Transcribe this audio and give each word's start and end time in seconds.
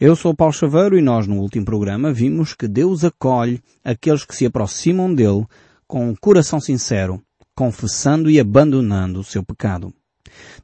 Eu 0.00 0.16
sou 0.16 0.34
Paulo 0.34 0.52
Chaveiro 0.52 0.98
e 0.98 1.00
nós 1.00 1.28
no 1.28 1.36
último 1.36 1.64
programa 1.64 2.12
vimos 2.12 2.52
que 2.52 2.66
Deus 2.66 3.04
acolhe 3.04 3.62
aqueles 3.84 4.24
que 4.24 4.34
se 4.34 4.44
aproximam 4.44 5.14
dele 5.14 5.46
com 5.86 6.08
um 6.08 6.16
coração 6.16 6.58
sincero, 6.58 7.22
confessando 7.54 8.28
e 8.28 8.40
abandonando 8.40 9.20
o 9.20 9.24
seu 9.24 9.44
pecado. 9.44 9.94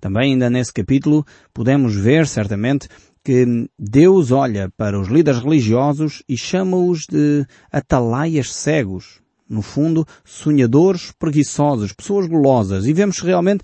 Também 0.01 0.33
ainda 0.33 0.51
nesse 0.51 0.73
capítulo 0.73 1.25
podemos 1.55 1.95
ver 1.95 2.27
certamente 2.27 2.89
que 3.23 3.69
Deus 3.79 4.33
olha 4.33 4.69
para 4.77 4.99
os 4.99 5.07
líderes 5.07 5.41
religiosos 5.41 6.25
e 6.29 6.37
chama-os 6.37 7.07
de 7.09 7.47
atalaias 7.71 8.53
cegos. 8.53 9.21
No 9.49 9.63
fundo, 9.63 10.05
sonhadores 10.25 11.13
preguiçosos, 11.17 11.93
pessoas 11.93 12.27
golosas. 12.27 12.85
E 12.85 12.93
vemos 12.93 13.21
realmente 13.21 13.63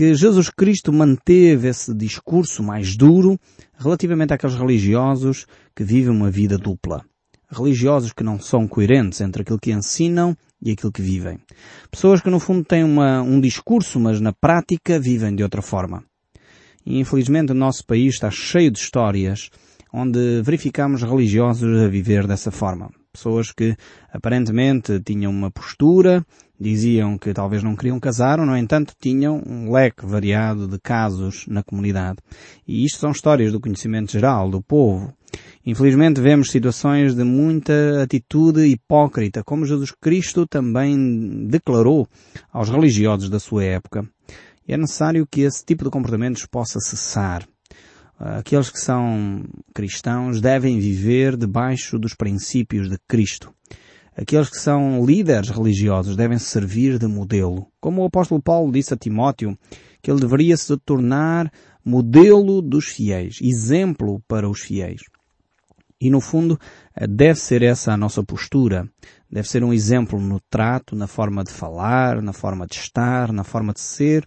que 0.00 0.14
Jesus 0.14 0.48
Cristo 0.48 0.90
manteve 0.94 1.68
esse 1.68 1.92
discurso 1.94 2.62
mais 2.62 2.96
duro 2.96 3.38
relativamente 3.76 4.32
àqueles 4.32 4.56
religiosos 4.56 5.44
que 5.76 5.84
vivem 5.84 6.10
uma 6.10 6.30
vida 6.30 6.56
dupla. 6.56 7.04
Religiosos 7.50 8.10
que 8.10 8.24
não 8.24 8.40
são 8.40 8.66
coerentes 8.66 9.20
entre 9.20 9.42
aquilo 9.42 9.58
que 9.60 9.70
ensinam 9.70 10.34
e 10.62 10.70
aquilo 10.70 10.90
que 10.90 11.02
vivem. 11.02 11.38
Pessoas 11.90 12.22
que 12.22 12.30
no 12.30 12.40
fundo 12.40 12.64
têm 12.64 12.82
uma, 12.82 13.20
um 13.20 13.38
discurso, 13.38 14.00
mas 14.00 14.22
na 14.22 14.32
prática 14.32 14.98
vivem 14.98 15.36
de 15.36 15.42
outra 15.42 15.60
forma. 15.60 16.02
E 16.86 16.98
infelizmente 16.98 17.52
o 17.52 17.54
nosso 17.54 17.84
país 17.84 18.14
está 18.14 18.30
cheio 18.30 18.70
de 18.70 18.78
histórias 18.78 19.50
onde 19.92 20.40
verificamos 20.40 21.02
religiosos 21.02 21.78
a 21.78 21.88
viver 21.88 22.26
dessa 22.26 22.50
forma. 22.50 22.88
Pessoas 23.12 23.52
que 23.52 23.76
aparentemente 24.10 24.98
tinham 25.00 25.30
uma 25.30 25.50
postura 25.50 26.24
diziam 26.60 27.16
que 27.16 27.32
talvez 27.32 27.62
não 27.62 27.74
queriam 27.74 27.98
casar, 27.98 28.38
ou 28.38 28.44
no 28.44 28.56
entanto 28.56 28.94
tinham 29.00 29.42
um 29.46 29.72
leque 29.72 30.04
variado 30.04 30.68
de 30.68 30.78
casos 30.78 31.46
na 31.48 31.62
comunidade. 31.62 32.18
E 32.68 32.84
isto 32.84 32.98
são 32.98 33.12
histórias 33.12 33.50
do 33.50 33.60
conhecimento 33.60 34.12
geral 34.12 34.50
do 34.50 34.60
povo. 34.60 35.12
Infelizmente 35.64 36.20
vemos 36.20 36.50
situações 36.50 37.14
de 37.14 37.24
muita 37.24 38.02
atitude 38.02 38.66
hipócrita, 38.66 39.42
como 39.42 39.64
Jesus 39.64 39.92
Cristo 39.92 40.46
também 40.46 41.46
declarou 41.46 42.06
aos 42.52 42.68
religiosos 42.68 43.30
da 43.30 43.38
sua 43.38 43.64
época. 43.64 44.06
E 44.66 44.72
é 44.72 44.76
necessário 44.76 45.26
que 45.26 45.42
esse 45.42 45.64
tipo 45.64 45.84
de 45.84 45.90
comportamentos 45.90 46.46
possa 46.46 46.78
cessar. 46.80 47.46
Aqueles 48.18 48.68
que 48.68 48.78
são 48.78 49.44
cristãos 49.72 50.42
devem 50.42 50.78
viver 50.78 51.36
debaixo 51.36 51.98
dos 51.98 52.14
princípios 52.14 52.88
de 52.90 52.98
Cristo. 53.08 53.50
Aqueles 54.16 54.50
que 54.50 54.58
são 54.58 55.04
líderes 55.04 55.50
religiosos 55.50 56.16
devem 56.16 56.38
servir 56.38 56.98
de 56.98 57.06
modelo. 57.06 57.66
Como 57.80 58.02
o 58.02 58.06
apóstolo 58.06 58.42
Paulo 58.42 58.72
disse 58.72 58.92
a 58.92 58.96
Timóteo, 58.96 59.56
que 60.02 60.10
ele 60.10 60.20
deveria 60.20 60.56
se 60.56 60.76
tornar 60.78 61.50
modelo 61.84 62.60
dos 62.60 62.86
fiéis, 62.86 63.38
exemplo 63.40 64.22
para 64.26 64.48
os 64.48 64.60
fiéis. 64.60 65.02
E 66.00 66.08
no 66.08 66.20
fundo, 66.20 66.58
deve 67.08 67.38
ser 67.38 67.62
essa 67.62 67.92
a 67.92 67.96
nossa 67.96 68.22
postura. 68.22 68.88
Deve 69.30 69.46
ser 69.46 69.62
um 69.62 69.72
exemplo 69.72 70.18
no 70.18 70.40
trato, 70.48 70.96
na 70.96 71.06
forma 71.06 71.44
de 71.44 71.52
falar, 71.52 72.22
na 72.22 72.32
forma 72.32 72.66
de 72.66 72.74
estar, 72.74 73.30
na 73.32 73.44
forma 73.44 73.74
de 73.74 73.80
ser. 73.80 74.26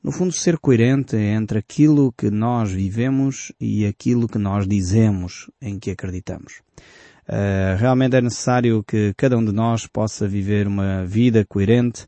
No 0.00 0.12
fundo, 0.12 0.32
ser 0.32 0.58
coerente 0.58 1.16
entre 1.16 1.58
aquilo 1.58 2.12
que 2.16 2.30
nós 2.30 2.70
vivemos 2.70 3.52
e 3.60 3.84
aquilo 3.84 4.28
que 4.28 4.38
nós 4.38 4.66
dizemos 4.68 5.50
em 5.60 5.76
que 5.76 5.90
acreditamos. 5.90 6.60
Uh, 7.28 7.76
realmente 7.76 8.16
é 8.16 8.22
necessário 8.22 8.82
que 8.82 9.12
cada 9.14 9.36
um 9.36 9.44
de 9.44 9.52
nós 9.52 9.86
possa 9.86 10.26
viver 10.26 10.66
uma 10.66 11.04
vida 11.04 11.44
coerente, 11.46 12.06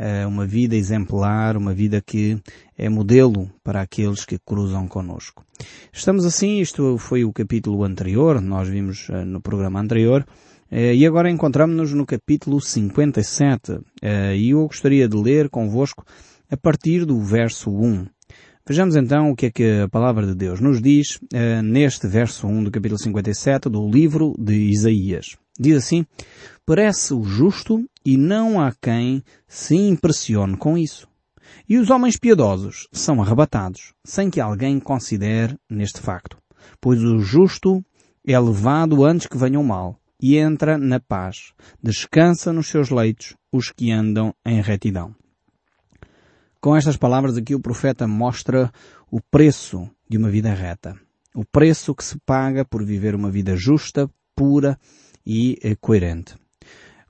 uh, 0.00 0.26
uma 0.26 0.46
vida 0.46 0.74
exemplar, 0.74 1.58
uma 1.58 1.74
vida 1.74 2.00
que 2.00 2.40
é 2.78 2.88
modelo 2.88 3.50
para 3.62 3.82
aqueles 3.82 4.24
que 4.24 4.38
cruzam 4.38 4.88
conosco. 4.88 5.44
Estamos 5.92 6.24
assim, 6.24 6.58
isto 6.58 6.96
foi 6.96 7.22
o 7.22 7.34
capítulo 7.34 7.84
anterior, 7.84 8.40
nós 8.40 8.66
vimos 8.66 9.10
uh, 9.10 9.26
no 9.26 9.42
programa 9.42 9.78
anterior, 9.78 10.24
e 10.74 11.06
agora 11.06 11.30
encontramos-nos 11.30 11.92
no 11.92 12.06
capítulo 12.06 12.58
57, 12.58 13.78
e 14.34 14.52
eu 14.52 14.66
gostaria 14.66 15.06
de 15.06 15.18
ler 15.18 15.50
convosco 15.50 16.02
a 16.50 16.56
partir 16.56 17.04
do 17.04 17.20
verso 17.20 17.70
1. 17.70 18.06
Vejamos 18.64 18.94
então 18.94 19.30
o 19.30 19.34
que 19.34 19.46
é 19.46 19.50
que 19.50 19.80
a 19.80 19.88
palavra 19.88 20.24
de 20.24 20.36
Deus 20.36 20.60
nos 20.60 20.80
diz 20.80 21.16
uh, 21.16 21.62
neste 21.64 22.06
verso 22.06 22.46
1 22.46 22.62
do 22.62 22.70
capítulo 22.70 22.96
57 22.96 23.68
do 23.68 23.90
livro 23.90 24.34
de 24.38 24.54
Isaías. 24.54 25.36
Diz 25.58 25.78
assim, 25.78 26.06
parece 26.64 27.12
o 27.12 27.24
justo 27.24 27.84
e 28.06 28.16
não 28.16 28.60
há 28.60 28.72
quem 28.80 29.20
se 29.48 29.74
impressione 29.74 30.56
com 30.56 30.78
isso. 30.78 31.08
E 31.68 31.76
os 31.76 31.90
homens 31.90 32.16
piedosos 32.16 32.86
são 32.92 33.20
arrebatados, 33.20 33.94
sem 34.04 34.30
que 34.30 34.40
alguém 34.40 34.78
considere 34.78 35.56
neste 35.68 36.00
facto. 36.00 36.38
Pois 36.80 37.02
o 37.02 37.18
justo 37.18 37.84
é 38.24 38.38
levado 38.38 39.04
antes 39.04 39.26
que 39.26 39.36
venha 39.36 39.58
o 39.58 39.64
mal, 39.64 39.98
e 40.22 40.36
entra 40.36 40.78
na 40.78 41.00
paz. 41.00 41.52
Descansa 41.82 42.52
nos 42.52 42.68
seus 42.68 42.90
leitos 42.90 43.34
os 43.52 43.72
que 43.72 43.90
andam 43.90 44.32
em 44.46 44.62
retidão. 44.62 45.12
Com 46.62 46.76
estas 46.76 46.96
palavras 46.96 47.36
aqui 47.36 47.56
o 47.56 47.60
profeta 47.60 48.06
mostra 48.06 48.70
o 49.10 49.20
preço 49.20 49.90
de 50.08 50.16
uma 50.16 50.30
vida 50.30 50.54
reta. 50.54 50.94
O 51.34 51.44
preço 51.44 51.92
que 51.92 52.04
se 52.04 52.16
paga 52.24 52.64
por 52.64 52.84
viver 52.84 53.16
uma 53.16 53.32
vida 53.32 53.56
justa, 53.56 54.08
pura 54.36 54.78
e 55.26 55.58
eh, 55.60 55.74
coerente. 55.80 56.36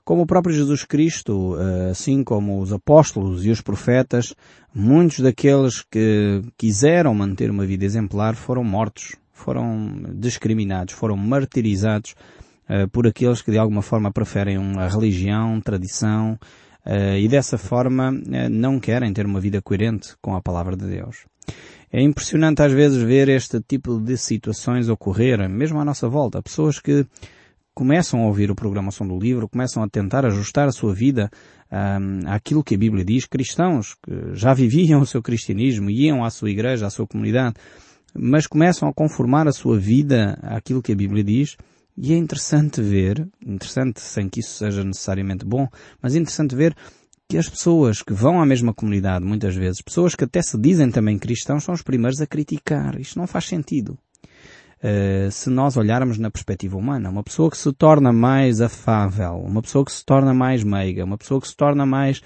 Como 0.03 0.23
o 0.23 0.25
próprio 0.25 0.55
Jesus 0.55 0.83
Cristo, 0.85 1.55
eh, 1.59 1.91
assim 1.91 2.23
como 2.23 2.61
os 2.61 2.73
apóstolos 2.73 3.45
e 3.45 3.51
os 3.51 3.61
profetas, 3.61 4.33
muitos 4.73 5.19
daqueles 5.19 5.83
que 5.83 6.41
quiseram 6.57 7.13
manter 7.13 7.51
uma 7.51 7.63
vida 7.63 7.85
exemplar 7.85 8.33
foram 8.33 8.63
mortos, 8.63 9.15
foram 9.31 10.15
discriminados, 10.15 10.95
foram 10.95 11.15
martirizados 11.15 12.15
eh, 12.67 12.87
por 12.87 13.05
aqueles 13.05 13.43
que 13.43 13.51
de 13.51 13.59
alguma 13.59 13.83
forma 13.83 14.11
preferem 14.11 14.57
uma 14.57 14.87
religião, 14.87 15.61
tradição, 15.61 16.39
e 16.85 17.27
dessa 17.27 17.57
forma 17.57 18.11
uh, 18.11 18.49
não 18.49 18.79
querem 18.79 19.13
ter 19.13 19.25
uma 19.25 19.39
vida 19.39 19.61
coerente 19.61 20.15
com 20.21 20.35
a 20.35 20.41
palavra 20.41 20.75
de 20.75 20.85
Deus. 20.85 21.25
É 21.91 22.01
impressionante 22.01 22.61
às 22.61 22.71
vezes 22.71 23.01
ver 23.01 23.29
este 23.29 23.61
tipo 23.61 23.99
de 23.99 24.17
situações 24.17 24.89
ocorrer, 24.89 25.47
mesmo 25.47 25.79
à 25.79 25.85
nossa 25.85 26.09
volta. 26.09 26.41
Pessoas 26.41 26.79
que 26.79 27.05
começam 27.73 28.21
a 28.21 28.27
ouvir 28.27 28.51
o 28.51 28.55
programação 28.55 29.07
do 29.07 29.17
livro, 29.17 29.49
começam 29.49 29.83
a 29.83 29.89
tentar 29.89 30.25
ajustar 30.25 30.67
a 30.67 30.71
sua 30.71 30.93
vida 30.93 31.29
um, 31.71 32.29
àquilo 32.29 32.63
que 32.63 32.75
a 32.75 32.77
Bíblia 32.77 33.03
diz, 33.03 33.25
cristãos 33.25 33.95
que 33.95 34.35
já 34.35 34.53
viviam 34.53 35.01
o 35.01 35.05
seu 35.05 35.21
cristianismo, 35.21 35.89
iam 35.89 36.23
à 36.23 36.29
sua 36.29 36.51
igreja, 36.51 36.85
à 36.85 36.89
sua 36.89 37.07
comunidade, 37.07 37.55
mas 38.13 38.45
começam 38.45 38.87
a 38.87 38.93
conformar 38.93 39.47
a 39.47 39.51
sua 39.51 39.77
vida 39.77 40.37
àquilo 40.43 40.83
que 40.83 40.91
a 40.91 40.95
Bíblia 40.95 41.23
diz, 41.23 41.57
e 41.95 42.13
é 42.13 42.17
interessante 42.17 42.81
ver, 42.81 43.27
interessante 43.45 44.01
sem 44.01 44.27
que 44.27 44.39
isso 44.39 44.57
seja 44.57 44.83
necessariamente 44.83 45.45
bom, 45.45 45.67
mas 46.01 46.15
é 46.15 46.19
interessante 46.19 46.55
ver 46.55 46.75
que 47.29 47.37
as 47.37 47.47
pessoas 47.47 48.01
que 48.01 48.13
vão 48.13 48.41
à 48.41 48.45
mesma 48.45 48.73
comunidade, 48.73 49.25
muitas 49.25 49.55
vezes, 49.55 49.81
pessoas 49.81 50.15
que 50.15 50.23
até 50.23 50.41
se 50.41 50.59
dizem 50.59 50.91
também 50.91 51.17
cristãos, 51.17 51.63
são 51.63 51.73
os 51.73 51.81
primeiros 51.81 52.19
a 52.19 52.27
criticar. 52.27 52.99
Isto 52.99 53.17
não 53.17 53.27
faz 53.27 53.45
sentido. 53.45 53.97
Uh, 54.83 55.31
se 55.31 55.49
nós 55.49 55.77
olharmos 55.77 56.17
na 56.17 56.29
perspectiva 56.29 56.77
humana, 56.77 57.09
uma 57.09 57.23
pessoa 57.23 57.49
que 57.49 57.57
se 57.57 57.71
torna 57.71 58.11
mais 58.11 58.59
afável, 58.59 59.35
uma 59.37 59.61
pessoa 59.61 59.85
que 59.85 59.91
se 59.91 60.03
torna 60.03 60.33
mais 60.33 60.63
meiga, 60.63 61.05
uma 61.05 61.17
pessoa 61.17 61.39
que 61.39 61.47
se 61.47 61.55
torna 61.55 61.85
mais 61.85 62.21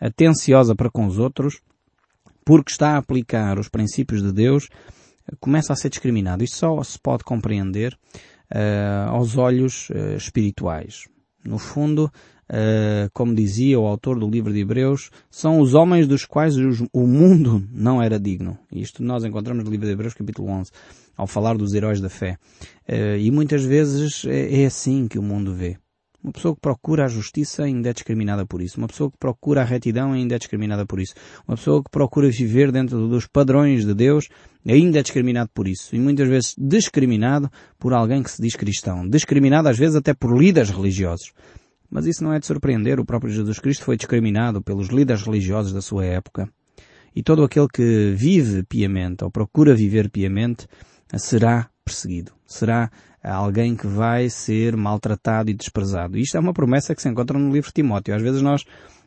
atenciosa 0.00 0.74
para 0.74 0.90
com 0.90 1.06
os 1.06 1.18
outros, 1.18 1.60
porque 2.44 2.70
está 2.70 2.90
a 2.90 2.98
aplicar 2.98 3.58
os 3.58 3.68
princípios 3.68 4.22
de 4.22 4.32
Deus, 4.32 4.68
começa 5.40 5.72
a 5.72 5.76
ser 5.76 5.88
discriminado. 5.88 6.44
Isto 6.44 6.56
só 6.58 6.82
se 6.84 6.98
pode 6.98 7.24
compreender 7.24 7.98
uh, 8.52 9.10
aos 9.10 9.36
olhos 9.36 9.90
uh, 9.90 10.16
espirituais. 10.16 11.04
No 11.44 11.58
fundo, 11.58 12.10
uh, 12.50 13.10
como 13.12 13.34
dizia 13.34 13.78
o 13.78 13.86
autor 13.86 14.18
do 14.18 14.28
livro 14.28 14.52
de 14.52 14.60
Hebreus, 14.60 15.10
são 15.30 15.60
os 15.60 15.74
homens 15.74 16.06
dos 16.06 16.24
quais 16.24 16.56
os, 16.56 16.80
o 16.92 17.06
mundo 17.06 17.66
não 17.72 18.02
era 18.02 18.18
digno. 18.18 18.58
Isto 18.72 19.02
nós 19.02 19.24
encontramos 19.24 19.64
no 19.64 19.70
livro 19.70 19.86
de 19.86 19.92
Hebreus 19.92 20.14
capítulo 20.14 20.48
11, 20.48 20.70
ao 21.16 21.26
falar 21.26 21.56
dos 21.56 21.74
heróis 21.74 22.00
da 22.00 22.08
fé. 22.08 22.38
e 23.18 23.30
muitas 23.30 23.64
vezes 23.64 24.24
é, 24.26 24.62
é 24.62 24.66
assim 24.66 25.08
que 25.08 25.18
o 25.18 25.22
mundo 25.22 25.54
vê. 25.54 25.76
Uma 26.26 26.32
pessoa 26.32 26.56
que 26.56 26.60
procura 26.60 27.04
a 27.04 27.08
justiça 27.08 27.62
ainda 27.62 27.90
é 27.90 27.92
discriminada 27.92 28.44
por 28.44 28.60
isso. 28.60 28.78
Uma 28.78 28.88
pessoa 28.88 29.08
que 29.08 29.16
procura 29.16 29.60
a 29.60 29.64
retidão 29.64 30.12
ainda 30.12 30.34
é 30.34 30.38
discriminada 30.38 30.84
por 30.84 30.98
isso. 30.98 31.14
Uma 31.46 31.56
pessoa 31.56 31.80
que 31.80 31.88
procura 31.88 32.28
viver 32.28 32.72
dentro 32.72 33.06
dos 33.06 33.28
padrões 33.28 33.86
de 33.86 33.94
Deus 33.94 34.28
ainda 34.66 34.98
é 34.98 35.02
discriminado 35.02 35.50
por 35.54 35.68
isso. 35.68 35.94
E 35.94 36.00
muitas 36.00 36.28
vezes 36.28 36.56
discriminado 36.58 37.48
por 37.78 37.92
alguém 37.92 38.24
que 38.24 38.30
se 38.32 38.42
diz 38.42 38.56
cristão. 38.56 39.08
Discriminado 39.08 39.68
às 39.68 39.78
vezes 39.78 39.94
até 39.94 40.12
por 40.12 40.36
líderes 40.36 40.70
religiosos. 40.70 41.32
Mas 41.88 42.06
isso 42.06 42.24
não 42.24 42.32
é 42.32 42.40
de 42.40 42.46
surpreender. 42.46 42.98
O 42.98 43.04
próprio 43.04 43.32
Jesus 43.32 43.60
Cristo 43.60 43.84
foi 43.84 43.96
discriminado 43.96 44.60
pelos 44.60 44.88
líderes 44.88 45.22
religiosos 45.22 45.72
da 45.72 45.80
sua 45.80 46.06
época. 46.06 46.48
E 47.14 47.22
todo 47.22 47.44
aquele 47.44 47.68
que 47.72 48.14
vive 48.16 48.64
piamente 48.64 49.22
ou 49.22 49.30
procura 49.30 49.76
viver 49.76 50.10
piamente 50.10 50.66
será 51.16 51.70
perseguido. 51.84 52.32
Será 52.44 52.90
alguém 53.32 53.74
que 53.74 53.86
vai 53.86 54.28
ser 54.30 54.76
maltratado 54.76 55.50
e 55.50 55.54
desprezado. 55.54 56.16
Isto 56.16 56.36
é 56.36 56.40
uma 56.40 56.52
promessa 56.52 56.94
que 56.94 57.02
se 57.02 57.08
encontra 57.08 57.38
no 57.38 57.52
livro 57.52 57.68
de 57.68 57.74
Timóteo. 57.74 58.14
Às 58.14 58.22
vezes 58.22 58.40
nós 58.40 58.64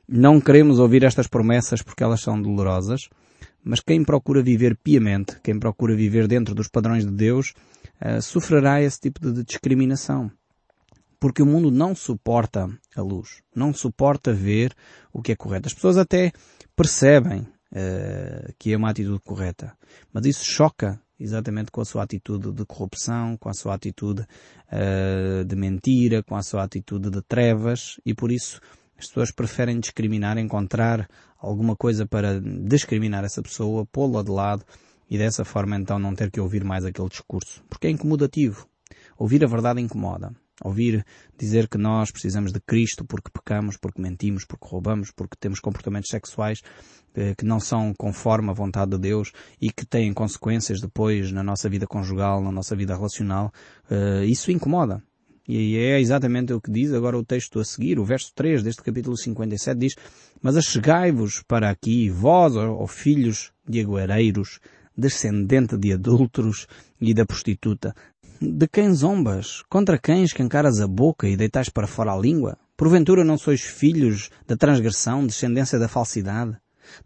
não 0.08 0.42
queremos 0.42 0.80
ouvir 0.80 1.04
estas 1.04 1.28
promessas 1.28 1.82
porque 1.82 2.04
elas 2.04 2.22
são 2.22 2.42
dolorosas, 2.42 3.08
mas 3.64 3.80
quem 3.80 4.04
procura 4.04 4.42
viver 4.42 4.76
piamente, 4.76 5.40
quem 5.42 5.60
procura 5.60 5.96
viver 5.96 6.28
dentro 6.28 6.56
dos 6.56 6.68
padrões 6.68 7.06
de 7.06 7.12
Deus, 7.12 7.54
uh, 8.02 8.22
sofrerá 8.22 8.82
esse 8.82 9.00
tipo 9.00 9.20
de 9.20 9.44
discriminação. 9.44 10.32
Porque 11.20 11.42
o 11.42 11.46
mundo 11.46 11.70
não 11.70 11.94
suporta 11.94 12.70
a 12.96 13.02
luz, 13.02 13.42
não 13.54 13.74
suporta 13.74 14.34
ver 14.34 14.74
o 15.14 15.22
que 15.22 15.34
é 15.34 15.36
correto. 15.36 15.68
As 15.68 15.74
pessoas 15.74 15.98
até 15.98 16.32
percebem 16.76 17.42
uh, 17.42 18.54
que 18.58 18.74
é 18.74 18.78
uma 18.78 18.90
atitude 18.90 19.20
correta, 19.20 19.74
mas 20.14 20.26
isso 20.26 20.44
choca 20.44 21.00
exatamente 21.20 21.72
com 21.72 21.82
a 21.82 21.86
sua 21.86 22.04
atitude 22.04 22.52
de 22.52 22.66
corrupção, 22.66 23.36
com 23.38 23.50
a 23.50 23.54
sua 23.54 23.76
atitude 23.76 24.22
uh, 24.22 25.44
de 25.46 25.56
mentira, 25.56 26.24
com 26.24 26.36
a 26.36 26.42
sua 26.42 26.64
atitude 26.64 27.10
de 27.10 27.22
trevas 27.22 28.00
e 28.06 28.14
por 28.14 28.32
isso 28.32 28.62
as 28.98 29.08
pessoas 29.08 29.32
preferem 29.32 29.80
discriminar, 29.80 30.38
encontrar 30.38 31.08
alguma 31.38 31.76
coisa 31.76 32.06
para 32.06 32.40
discriminar 32.40 33.24
essa 33.24 33.42
pessoa, 33.42 33.86
pô-la 33.86 34.24
de 34.24 34.32
lado 34.32 34.64
e 35.10 35.18
dessa 35.18 35.46
forma 35.46 35.78
então 35.78 35.98
não 35.98 36.14
ter 36.14 36.30
que 36.30 36.40
ouvir 36.40 36.64
mais 36.64 36.86
aquele 36.86 37.10
discurso. 37.10 37.64
Porque 37.70 37.88
é 37.88 37.90
incomodativo. 37.90 38.68
Ouvir 39.18 39.44
a 39.44 39.48
verdade 39.48 39.82
incomoda. 39.82 40.34
Ouvir 40.64 41.06
dizer 41.38 41.68
que 41.68 41.78
nós 41.78 42.12
precisamos 42.12 42.52
de 42.52 42.60
Cristo 42.60 43.06
porque 43.06 43.30
pecamos, 43.32 43.78
porque 43.78 44.02
mentimos, 44.02 44.46
porque 44.46 44.68
roubamos, 44.68 45.12
porque 45.12 45.38
temos 45.40 45.60
comportamentos 45.60 46.10
sexuais 46.10 46.62
eh, 47.16 47.34
que 47.36 47.46
não 47.46 47.60
são 47.60 47.94
conforme 47.98 48.50
a 48.50 48.54
vontade 48.54 48.92
de 48.92 48.98
Deus 48.98 49.32
e 49.62 49.72
que 49.72 49.86
têm 49.86 50.14
consequências 50.14 50.82
depois 50.82 51.32
na 51.32 51.44
nossa 51.44 51.70
vida 51.70 51.88
conjugal, 51.88 52.42
na 52.42 52.52
nossa 52.52 52.76
vida 52.76 52.96
relacional, 52.96 53.52
eh, 53.90 54.26
isso 54.26 54.52
incomoda. 54.52 55.02
E 55.48 55.78
é 55.78 56.00
exatamente 56.00 56.54
o 56.54 56.62
que 56.62 56.70
diz 56.70 56.94
agora 56.94 57.18
o 57.18 57.26
texto 57.26 57.60
a 57.60 57.66
seguir, 57.66 57.98
o 57.98 58.06
verso 58.06 58.32
3 58.36 58.62
deste 58.62 58.84
capítulo 58.84 59.18
57 59.18 59.80
diz, 59.80 59.96
Mas 60.44 60.56
achegai-vos 60.56 61.42
para 61.48 61.72
aqui, 61.72 62.08
vós, 62.08 62.56
ó 62.56 62.86
filhos 62.86 63.52
de 63.68 63.80
agueireiros, 63.80 64.60
descendente 64.96 65.76
de 65.76 65.94
adúlteros 65.94 66.68
e 67.02 67.16
da 67.16 67.26
prostituta. 67.26 67.96
De 68.42 68.70
quem 68.70 68.94
zombas? 68.94 69.64
Contra 69.70 69.98
quem 69.98 70.24
escancaras 70.24 70.80
a 70.80 70.88
boca 70.88 71.28
e 71.28 71.36
deitais 71.36 71.68
para 71.68 71.86
fora 71.86 72.14
a 72.14 72.18
língua? 72.18 72.58
Porventura 72.78 73.26
não 73.26 73.38
sois 73.38 73.60
filhos 73.60 74.30
da 74.48 74.56
transgressão, 74.56 75.28
descendência 75.28 75.78
da 75.78 75.90
falsidade? 75.90 76.56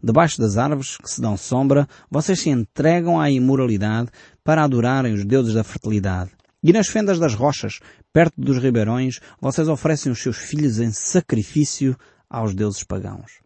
Debaixo 0.00 0.40
das 0.40 0.56
árvores 0.56 0.96
que 0.96 1.10
se 1.10 1.20
dão 1.20 1.36
sombra, 1.36 1.88
vocês 2.08 2.38
se 2.38 2.50
entregam 2.50 3.20
à 3.20 3.32
imoralidade 3.32 4.10
para 4.44 4.62
adorarem 4.62 5.12
os 5.12 5.24
deuses 5.24 5.54
da 5.54 5.64
fertilidade. 5.64 6.30
E 6.62 6.72
nas 6.72 6.86
fendas 6.86 7.18
das 7.18 7.34
rochas, 7.34 7.80
perto 8.12 8.40
dos 8.40 8.58
ribeirões, 8.58 9.18
vocês 9.40 9.66
oferecem 9.66 10.12
os 10.12 10.22
seus 10.22 10.36
filhos 10.36 10.78
em 10.78 10.92
sacrifício 10.92 11.96
aos 12.30 12.54
deuses 12.54 12.84
pagãos. 12.84 13.40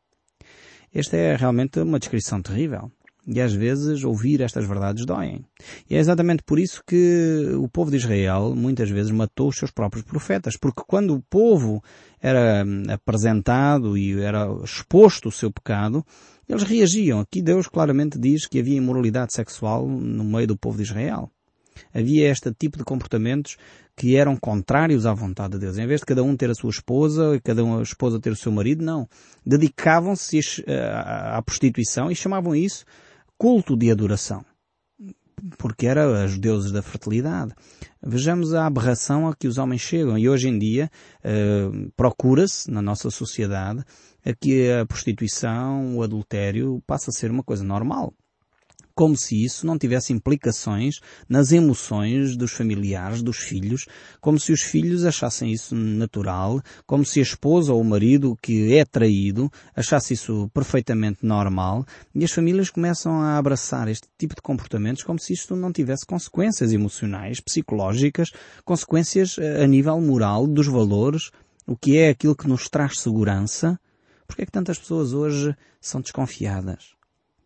Esta 0.92 1.16
é 1.16 1.34
realmente 1.34 1.80
uma 1.80 1.98
descrição 1.98 2.42
terrível. 2.42 2.92
E 3.30 3.42
às 3.42 3.52
vezes 3.52 4.04
ouvir 4.04 4.40
estas 4.40 4.66
verdades 4.66 5.04
doem. 5.04 5.44
E 5.88 5.94
é 5.94 5.98
exatamente 5.98 6.42
por 6.42 6.58
isso 6.58 6.82
que 6.86 7.46
o 7.58 7.68
povo 7.68 7.90
de 7.90 7.98
Israel 7.98 8.54
muitas 8.56 8.88
vezes 8.88 9.12
matou 9.12 9.48
os 9.48 9.56
seus 9.58 9.70
próprios 9.70 10.02
profetas. 10.02 10.56
Porque 10.56 10.82
quando 10.86 11.14
o 11.14 11.20
povo 11.20 11.84
era 12.22 12.64
apresentado 12.88 13.98
e 13.98 14.18
era 14.18 14.48
exposto 14.64 15.28
o 15.28 15.32
seu 15.32 15.52
pecado, 15.52 16.02
eles 16.48 16.62
reagiam. 16.62 17.20
Aqui 17.20 17.42
Deus 17.42 17.68
claramente 17.68 18.18
diz 18.18 18.46
que 18.46 18.58
havia 18.58 18.78
imoralidade 18.78 19.34
sexual 19.34 19.86
no 19.86 20.24
meio 20.24 20.46
do 20.46 20.56
povo 20.56 20.78
de 20.78 20.84
Israel. 20.84 21.30
Havia 21.94 22.30
este 22.30 22.50
tipo 22.58 22.78
de 22.78 22.84
comportamentos 22.84 23.58
que 23.94 24.16
eram 24.16 24.36
contrários 24.36 25.04
à 25.04 25.12
vontade 25.12 25.54
de 25.54 25.58
Deus. 25.58 25.76
Em 25.76 25.86
vez 25.86 26.00
de 26.00 26.06
cada 26.06 26.22
um 26.22 26.34
ter 26.34 26.48
a 26.48 26.54
sua 26.54 26.70
esposa 26.70 27.36
e 27.36 27.40
cada 27.40 27.62
uma 27.62 27.82
esposa 27.82 28.18
ter 28.18 28.30
o 28.30 28.36
seu 28.36 28.50
marido, 28.50 28.82
não. 28.82 29.06
Dedicavam-se 29.44 30.40
à 30.66 31.42
prostituição 31.42 32.10
e 32.10 32.14
chamavam 32.14 32.54
isso 32.54 32.86
culto 33.38 33.76
de 33.76 33.90
adoração. 33.90 34.44
Porque 35.56 35.86
era 35.86 36.24
os 36.24 36.36
deuses 36.36 36.72
da 36.72 36.82
fertilidade. 36.82 37.54
Vejamos 38.02 38.52
a 38.52 38.66
aberração 38.66 39.28
a 39.28 39.36
que 39.36 39.46
os 39.46 39.56
homens 39.56 39.80
chegam. 39.80 40.18
E 40.18 40.28
hoje 40.28 40.48
em 40.48 40.58
dia 40.58 40.90
uh, 41.24 41.92
procura-se, 41.96 42.68
na 42.68 42.82
nossa 42.82 43.08
sociedade, 43.08 43.84
que 44.40 44.68
a 44.72 44.84
prostituição, 44.84 45.96
o 45.96 46.02
adultério, 46.02 46.82
passa 46.86 47.10
a 47.10 47.14
ser 47.14 47.30
uma 47.30 47.44
coisa 47.44 47.62
normal 47.62 48.12
como 48.98 49.16
se 49.16 49.44
isso 49.44 49.64
não 49.64 49.78
tivesse 49.78 50.12
implicações 50.12 50.98
nas 51.28 51.52
emoções 51.52 52.36
dos 52.36 52.50
familiares, 52.50 53.22
dos 53.22 53.36
filhos, 53.36 53.86
como 54.20 54.40
se 54.40 54.50
os 54.50 54.60
filhos 54.60 55.04
achassem 55.04 55.52
isso 55.52 55.72
natural, 55.76 56.60
como 56.84 57.04
se 57.04 57.20
a 57.20 57.22
esposa 57.22 57.72
ou 57.72 57.80
o 57.80 57.84
marido 57.84 58.36
que 58.42 58.76
é 58.76 58.84
traído 58.84 59.52
achasse 59.76 60.14
isso 60.14 60.50
perfeitamente 60.52 61.24
normal, 61.24 61.86
e 62.12 62.24
as 62.24 62.32
famílias 62.32 62.70
começam 62.70 63.20
a 63.22 63.38
abraçar 63.38 63.86
este 63.86 64.08
tipo 64.18 64.34
de 64.34 64.42
comportamentos 64.42 65.04
como 65.04 65.20
se 65.20 65.32
isto 65.32 65.54
não 65.54 65.72
tivesse 65.72 66.04
consequências 66.04 66.72
emocionais, 66.72 67.38
psicológicas, 67.38 68.30
consequências 68.64 69.38
eh, 69.38 69.62
a 69.62 69.66
nível 69.68 70.00
moral 70.00 70.44
dos 70.44 70.66
valores, 70.66 71.30
o 71.68 71.76
que 71.76 71.98
é 71.98 72.08
aquilo 72.08 72.34
que 72.34 72.48
nos 72.48 72.68
traz 72.68 72.98
segurança, 72.98 73.78
porque 74.26 74.42
é 74.42 74.44
que 74.44 74.50
tantas 74.50 74.76
pessoas 74.76 75.12
hoje 75.12 75.54
são 75.80 76.00
desconfiadas? 76.00 76.97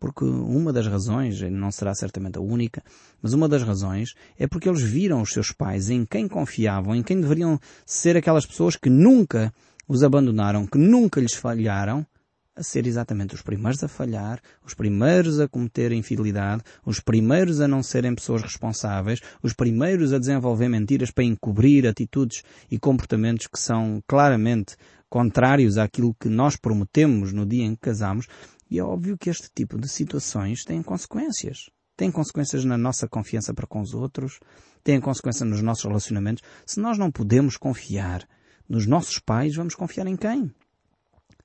Porque 0.03 0.25
uma 0.25 0.73
das 0.73 0.85
razões, 0.85 1.39
não 1.49 1.71
será 1.71 1.95
certamente 1.95 2.37
a 2.37 2.41
única, 2.41 2.83
mas 3.21 3.31
uma 3.31 3.47
das 3.47 3.63
razões 3.63 4.15
é 4.37 4.45
porque 4.45 4.67
eles 4.67 4.81
viram 4.81 5.21
os 5.21 5.31
seus 5.31 5.53
pais 5.53 5.89
em 5.89 6.05
quem 6.05 6.27
confiavam, 6.27 6.93
em 6.93 7.01
quem 7.01 7.21
deveriam 7.21 7.57
ser 7.85 8.17
aquelas 8.17 8.45
pessoas 8.45 8.75
que 8.75 8.89
nunca 8.89 9.53
os 9.87 10.03
abandonaram, 10.03 10.67
que 10.67 10.77
nunca 10.77 11.21
lhes 11.21 11.35
falharam, 11.35 12.05
a 12.53 12.61
ser 12.61 12.85
exatamente 12.85 13.33
os 13.33 13.41
primeiros 13.41 13.81
a 13.81 13.87
falhar, 13.87 14.41
os 14.65 14.73
primeiros 14.73 15.39
a 15.39 15.47
cometer 15.47 15.93
infidelidade, 15.93 16.63
os 16.85 16.99
primeiros 16.99 17.61
a 17.61 17.67
não 17.67 17.81
serem 17.81 18.13
pessoas 18.13 18.41
responsáveis, 18.41 19.21
os 19.41 19.53
primeiros 19.53 20.11
a 20.11 20.19
desenvolver 20.19 20.67
mentiras 20.67 21.11
para 21.11 21.23
encobrir 21.23 21.87
atitudes 21.87 22.43
e 22.69 22.77
comportamentos 22.77 23.47
que 23.47 23.57
são 23.57 24.03
claramente 24.05 24.75
contrários 25.13 25.77
àquilo 25.77 26.15
que 26.19 26.27
nós 26.27 26.55
prometemos 26.55 27.31
no 27.31 27.45
dia 27.45 27.63
em 27.63 27.75
que 27.75 27.81
casamos, 27.81 28.25
e 28.73 28.79
é 28.79 28.83
óbvio 28.83 29.15
que 29.15 29.29
este 29.29 29.51
tipo 29.53 29.79
de 29.79 29.87
situações 29.87 30.63
têm 30.65 30.81
consequências. 30.81 31.69
Tem 31.95 32.09
consequências 32.09 32.65
na 32.65 32.75
nossa 32.75 33.07
confiança 33.07 33.53
para 33.53 33.67
com 33.67 33.79
os 33.79 33.93
outros, 33.93 34.39
tem 34.83 34.99
consequências 34.99 35.47
nos 35.47 35.61
nossos 35.61 35.83
relacionamentos. 35.83 36.43
Se 36.65 36.79
nós 36.79 36.97
não 36.97 37.11
podemos 37.11 37.55
confiar 37.55 38.27
nos 38.67 38.87
nossos 38.87 39.19
pais, 39.19 39.55
vamos 39.55 39.75
confiar 39.75 40.07
em 40.07 40.15
quem? 40.15 40.51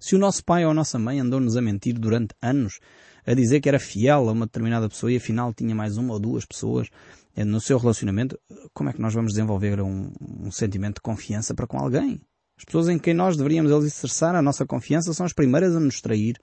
Se 0.01 0.17
o 0.17 0.19
nosso 0.19 0.43
pai 0.43 0.65
ou 0.65 0.71
a 0.71 0.75
nossa 0.75 0.99
mãe 0.99 1.21
andou-nos 1.21 1.55
a 1.55 1.61
mentir 1.61 1.99
durante 1.99 2.35
anos, 2.41 2.81
a 3.27 3.35
dizer 3.35 3.61
que 3.61 3.69
era 3.69 3.79
fiel 3.79 4.27
a 4.27 4.33
uma 4.33 4.47
determinada 4.47 4.89
pessoa 4.89 5.13
e 5.13 5.19
afinal 5.19 5.53
tinha 5.53 5.75
mais 5.75 5.99
uma 5.99 6.15
ou 6.15 6.19
duas 6.19 6.47
pessoas 6.47 6.89
eh, 7.37 7.45
no 7.45 7.61
seu 7.61 7.77
relacionamento, 7.77 8.41
como 8.73 8.89
é 8.89 8.95
que 8.95 9.03
nós 9.03 9.13
vamos 9.13 9.33
desenvolver 9.35 9.83
um, 9.83 10.11
um 10.19 10.51
sentimento 10.51 10.95
de 10.95 11.03
confiança 11.03 11.53
para 11.53 11.67
com 11.67 11.79
alguém? 11.79 12.23
As 12.57 12.65
pessoas 12.65 12.89
em 12.89 12.99
quem 12.99 13.13
nós 13.13 13.37
deveríamos 13.37 13.71
alicerçar 13.71 14.35
a 14.35 14.41
nossa 14.41 14.65
confiança 14.65 15.13
são 15.13 15.27
as 15.27 15.35
primeiras 15.35 15.77
a 15.77 15.81
nos 15.81 16.01
trair, 16.01 16.41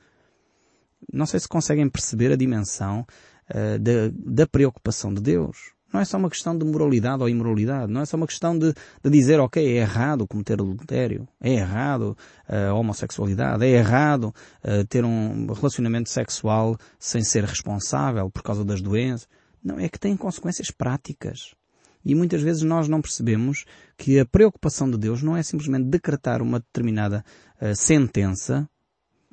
não 1.12 1.26
sei 1.26 1.40
se 1.40 1.48
conseguem 1.48 1.90
perceber 1.90 2.32
a 2.32 2.36
dimensão 2.36 3.06
uh, 3.50 3.80
da, 3.80 4.12
da 4.14 4.48
preocupação 4.48 5.14
de 5.14 5.22
Deus. 5.22 5.76
Não 5.96 6.02
é 6.02 6.06
só 6.06 6.18
uma 6.18 6.30
questão 6.30 6.58
de 6.58 6.66
moralidade 6.66 7.24
ou 7.24 7.30
imoralidade. 7.30 7.90
Não 7.90 8.02
é 8.02 8.06
só 8.06 8.18
uma 8.18 8.28
questão 8.28 8.60
de, 8.60 8.74
de 9.02 9.10
dizer, 9.10 9.40
ok, 9.40 9.66
é 9.66 9.78
errado 9.78 10.28
cometer 10.28 10.56
adultério. 10.56 11.26
É 11.40 11.54
errado 11.54 12.18
eh, 12.50 12.68
a 12.68 12.74
homossexualidade. 12.74 13.64
É 13.64 13.70
errado 13.70 14.36
uh, 14.62 14.86
ter 14.90 15.06
um 15.06 15.48
relacionamento 15.54 16.10
sexual 16.10 16.78
sem 17.00 17.24
ser 17.24 17.46
responsável 17.46 18.30
por 18.30 18.44
causa 18.44 18.66
das 18.66 18.82
doenças. 18.82 19.26
Não, 19.64 19.80
é 19.80 19.88
que 19.88 19.98
tem 19.98 20.18
consequências 20.18 20.70
práticas. 20.70 21.56
E 22.04 22.14
muitas 22.14 22.42
vezes 22.42 22.62
nós 22.64 22.90
não 22.90 23.02
percebemos 23.02 23.64
que 23.98 24.20
a 24.20 24.26
preocupação 24.26 24.92
de 24.92 24.98
Deus 24.98 25.24
não 25.24 25.38
é 25.38 25.42
simplesmente 25.44 25.86
decretar 25.86 26.42
uma 26.42 26.60
determinada 26.60 27.24
uh, 27.62 27.74
sentença 27.74 28.70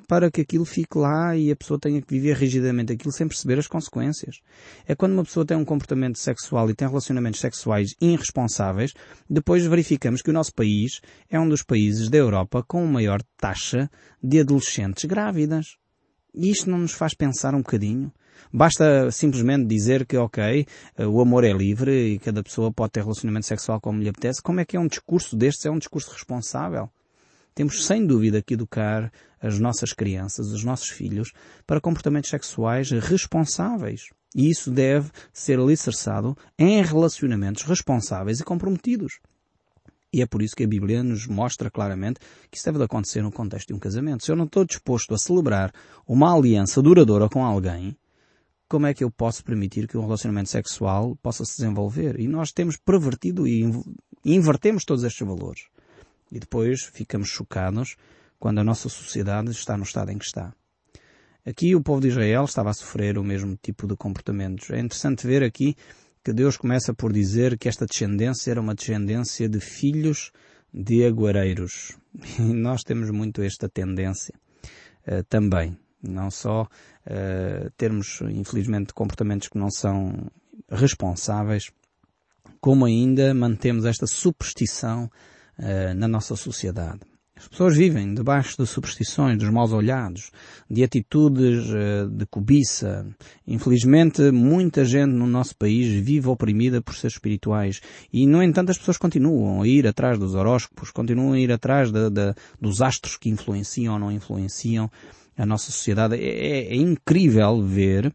para 0.07 0.29
que 0.29 0.41
aquilo 0.41 0.65
fique 0.65 0.97
lá 0.97 1.35
e 1.35 1.51
a 1.51 1.55
pessoa 1.55 1.79
tenha 1.79 2.01
que 2.01 2.13
viver 2.13 2.35
rigidamente 2.37 2.93
aquilo 2.93 3.11
sem 3.11 3.27
perceber 3.27 3.59
as 3.59 3.67
consequências. 3.67 4.39
É 4.87 4.95
quando 4.95 5.13
uma 5.13 5.23
pessoa 5.23 5.45
tem 5.45 5.57
um 5.57 5.65
comportamento 5.65 6.17
sexual 6.17 6.69
e 6.69 6.75
tem 6.75 6.87
relacionamentos 6.87 7.39
sexuais 7.39 7.95
irresponsáveis, 8.01 8.93
depois 9.29 9.65
verificamos 9.65 10.21
que 10.21 10.29
o 10.29 10.33
nosso 10.33 10.53
país 10.53 11.01
é 11.29 11.39
um 11.39 11.47
dos 11.47 11.63
países 11.63 12.09
da 12.09 12.17
Europa 12.17 12.63
com 12.67 12.83
a 12.83 12.87
maior 12.87 13.21
taxa 13.37 13.89
de 14.21 14.39
adolescentes 14.39 15.05
grávidas. 15.05 15.77
E 16.33 16.49
isto 16.49 16.69
não 16.69 16.79
nos 16.79 16.93
faz 16.93 17.13
pensar 17.13 17.53
um 17.53 17.59
bocadinho? 17.59 18.11
Basta 18.51 19.11
simplesmente 19.11 19.67
dizer 19.67 20.05
que, 20.05 20.17
ok, 20.17 20.65
o 20.99 21.21
amor 21.21 21.43
é 21.43 21.53
livre 21.53 22.13
e 22.13 22.19
cada 22.19 22.43
pessoa 22.43 22.71
pode 22.71 22.91
ter 22.91 23.01
relacionamento 23.01 23.45
sexual 23.45 23.79
como 23.79 24.01
lhe 24.01 24.09
apetece. 24.09 24.41
Como 24.41 24.59
é 24.59 24.65
que 24.65 24.75
é 24.75 24.79
um 24.79 24.87
discurso 24.87 25.35
destes? 25.35 25.65
É 25.65 25.71
um 25.71 25.77
discurso 25.77 26.11
responsável? 26.11 26.89
Temos 27.53 27.85
sem 27.85 28.05
dúvida 28.05 28.41
que 28.41 28.53
educar 28.53 29.11
as 29.41 29.59
nossas 29.59 29.93
crianças, 29.93 30.47
os 30.47 30.63
nossos 30.63 30.89
filhos, 30.89 31.31
para 31.67 31.81
comportamentos 31.81 32.29
sexuais 32.29 32.91
responsáveis. 32.91 34.03
E 34.35 34.49
isso 34.49 34.71
deve 34.71 35.11
ser 35.31 35.59
alicerçado 35.59 36.35
em 36.57 36.81
relacionamentos 36.81 37.63
responsáveis 37.63 38.39
e 38.39 38.43
comprometidos. 38.43 39.19
E 40.11 40.21
é 40.21 40.27
por 40.27 40.41
isso 40.41 40.55
que 40.55 40.63
a 40.63 40.67
Bíblia 40.67 41.03
nos 41.03 41.25
mostra 41.25 41.71
claramente 41.71 42.19
que 42.49 42.57
isso 42.57 42.71
deve 42.71 42.83
acontecer 42.83 43.23
no 43.23 43.31
contexto 43.31 43.69
de 43.69 43.73
um 43.73 43.79
casamento. 43.79 44.23
Se 44.23 44.31
eu 44.31 44.35
não 44.35 44.45
estou 44.45 44.63
disposto 44.63 45.13
a 45.13 45.17
celebrar 45.17 45.71
uma 46.07 46.35
aliança 46.35 46.81
duradoura 46.83 47.27
com 47.27 47.43
alguém, 47.43 47.97
como 48.69 48.85
é 48.85 48.93
que 48.93 49.03
eu 49.03 49.11
posso 49.11 49.43
permitir 49.43 49.87
que 49.87 49.97
um 49.97 50.01
relacionamento 50.01 50.49
sexual 50.49 51.15
possa 51.21 51.43
se 51.45 51.57
desenvolver? 51.57 52.19
E 52.19 52.27
nós 52.27 52.51
temos 52.51 52.77
pervertido 52.77 53.47
e 53.47 53.63
invertemos 54.23 54.85
todos 54.85 55.03
estes 55.03 55.27
valores. 55.27 55.65
E 56.33 56.39
depois 56.39 56.81
ficamos 56.81 57.29
chocados 57.29 57.95
quando 58.39 58.57
a 58.57 58.63
nossa 58.63 58.89
sociedade 58.89 59.51
está 59.51 59.77
no 59.77 59.83
estado 59.83 60.09
em 60.11 60.17
que 60.17 60.25
está. 60.25 60.51
Aqui 61.45 61.75
o 61.75 61.83
povo 61.83 62.01
de 62.01 62.07
Israel 62.07 62.45
estava 62.45 62.71
a 62.71 62.73
sofrer 62.73 63.19
o 63.19 63.23
mesmo 63.23 63.55
tipo 63.61 63.85
de 63.85 63.95
comportamentos. 63.95 64.71
É 64.71 64.79
interessante 64.79 65.27
ver 65.27 65.43
aqui 65.43 65.75
que 66.23 66.33
Deus 66.33 66.57
começa 66.57 66.91
por 66.91 67.13
dizer 67.13 67.55
que 67.55 67.69
esta 67.69 67.85
descendência 67.85 68.49
era 68.49 68.59
uma 68.59 68.73
descendência 68.73 69.47
de 69.47 69.59
filhos 69.59 70.31
de 70.73 71.05
aguareiros. 71.05 71.95
E 72.39 72.41
nós 72.41 72.81
temos 72.81 73.11
muito 73.11 73.43
esta 73.43 73.69
tendência 73.69 74.33
uh, 75.07 75.23
também. 75.29 75.77
Não 76.01 76.31
só 76.31 76.63
uh, 76.63 77.69
termos, 77.77 78.21
infelizmente, 78.21 78.93
comportamentos 78.93 79.49
que 79.49 79.57
não 79.59 79.69
são 79.69 80.31
responsáveis, 80.67 81.71
como 82.59 82.85
ainda 82.85 83.33
mantemos 83.35 83.85
esta 83.85 84.07
superstição 84.07 85.11
uh, 85.59 85.93
na 85.95 86.07
nossa 86.07 86.35
sociedade. 86.35 87.01
As 87.35 87.47
pessoas 87.47 87.75
vivem 87.75 88.13
debaixo 88.13 88.55
de 88.57 88.67
superstições, 88.67 89.37
dos 89.37 89.49
maus 89.49 89.73
olhados, 89.73 90.31
de 90.69 90.83
atitudes 90.83 91.67
uh, 91.69 92.07
de 92.09 92.25
cobiça. 92.27 93.05
Infelizmente, 93.45 94.31
muita 94.31 94.85
gente 94.85 95.11
no 95.11 95.27
nosso 95.27 95.55
país 95.57 95.87
vive 95.87 96.27
oprimida 96.27 96.81
por 96.81 96.93
seres 96.93 97.15
espirituais. 97.15 97.81
E, 98.13 98.25
no 98.27 98.41
entanto, 98.41 98.69
as 98.69 98.77
pessoas 98.77 98.97
continuam 98.97 99.63
a 99.63 99.67
ir 99.67 99.87
atrás 99.87 100.17
dos 100.17 100.35
horóscopos, 100.35 100.91
continuam 100.91 101.33
a 101.33 101.39
ir 101.39 101.51
atrás 101.51 101.91
de, 101.91 102.09
de, 102.09 102.33
dos 102.61 102.81
astros 102.81 103.17
que 103.17 103.29
influenciam 103.29 103.95
ou 103.95 103.99
não 103.99 104.11
influenciam 104.11 104.89
a 105.35 105.45
nossa 105.45 105.71
sociedade. 105.71 106.15
É, 106.15 106.19
é, 106.19 106.73
é 106.73 106.75
incrível 106.75 107.61
ver 107.61 108.13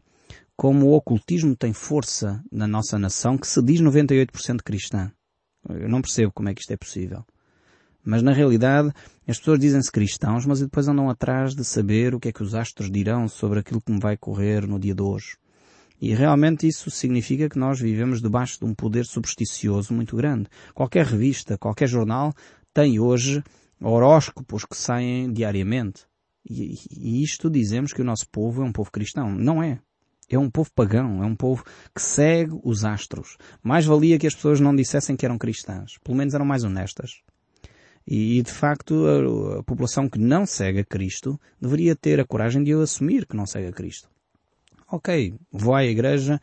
como 0.55 0.87
o 0.87 0.93
ocultismo 0.93 1.55
tem 1.55 1.71
força 1.71 2.43
na 2.51 2.67
nossa 2.67 2.97
nação 2.97 3.37
que 3.37 3.47
se 3.47 3.61
diz 3.61 3.81
98% 3.81 4.61
cristã. 4.63 5.11
Eu 5.69 5.89
não 5.89 6.01
percebo 6.01 6.31
como 6.31 6.49
é 6.49 6.53
que 6.53 6.61
isto 6.61 6.71
é 6.71 6.77
possível. 6.77 7.25
Mas 8.03 8.21
na 8.23 8.31
realidade, 8.31 8.91
as 9.27 9.37
pessoas 9.37 9.59
dizem-se 9.59 9.91
cristãos, 9.91 10.45
mas 10.45 10.59
depois 10.59 10.87
andam 10.87 11.09
atrás 11.09 11.53
de 11.53 11.63
saber 11.63 12.15
o 12.15 12.19
que 12.19 12.29
é 12.29 12.31
que 12.31 12.41
os 12.41 12.55
astros 12.55 12.89
dirão 12.89 13.27
sobre 13.27 13.59
aquilo 13.59 13.81
que 13.81 13.91
me 13.91 13.99
vai 13.99 14.17
correr 14.17 14.65
no 14.65 14.79
dia 14.79 14.95
de 14.95 15.01
hoje. 15.01 15.37
E 16.01 16.13
realmente 16.13 16.65
isso 16.65 16.89
significa 16.89 17.49
que 17.49 17.59
nós 17.59 17.79
vivemos 17.79 18.21
debaixo 18.21 18.57
de 18.59 18.65
um 18.65 18.73
poder 18.73 19.05
supersticioso 19.05 19.93
muito 19.93 20.15
grande. 20.15 20.47
Qualquer 20.73 21.05
revista, 21.05 21.57
qualquer 21.57 21.87
jornal 21.87 22.33
tem 22.73 22.99
hoje 22.99 23.43
horóscopos 23.81 24.63
que 24.63 24.77
saem 24.77 25.31
diariamente. 25.31 26.05
E, 26.49 26.75
e 26.89 27.21
isto 27.21 27.49
dizemos 27.49 27.91
que 27.91 28.01
o 28.01 28.05
nosso 28.05 28.29
povo 28.29 28.61
é 28.61 28.65
um 28.65 28.71
povo 28.71 28.89
cristão. 28.91 29.29
Não 29.29 29.61
é. 29.61 29.79
É 30.29 30.37
um 30.37 30.49
povo 30.49 30.69
pagão, 30.75 31.23
é 31.23 31.25
um 31.25 31.35
povo 31.35 31.63
que 31.93 32.01
segue 32.01 32.59
os 32.63 32.85
astros. 32.85 33.37
Mais 33.63 33.85
valia 33.85 34.19
que 34.19 34.27
as 34.27 34.35
pessoas 34.35 34.59
não 34.59 34.75
dissessem 34.75 35.15
que 35.15 35.25
eram 35.25 35.37
cristãs. 35.37 35.97
Pelo 36.03 36.17
menos 36.17 36.33
eram 36.33 36.45
mais 36.45 36.63
honestas. 36.63 37.21
E, 38.05 38.41
de 38.41 38.51
facto, 38.51 39.05
a, 39.05 39.59
a, 39.59 39.63
população 39.63 40.09
que 40.09 40.19
não 40.19 40.45
segue 40.45 40.79
a 40.79 40.85
Cristo 40.85 41.39
deveria 41.59 41.95
ter 41.95 42.19
a 42.19 42.25
coragem 42.25 42.63
de 42.63 42.73
assumir 42.73 43.25
que 43.25 43.35
não 43.35 43.45
segue 43.45 43.67
a 43.67 43.71
Cristo. 43.71 44.09
Ok, 44.91 45.35
vou 45.51 45.75
à 45.75 45.85
igreja 45.85 46.39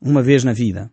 uma 0.00 0.22
vez 0.22 0.44
na 0.44 0.52
vida. 0.52 0.92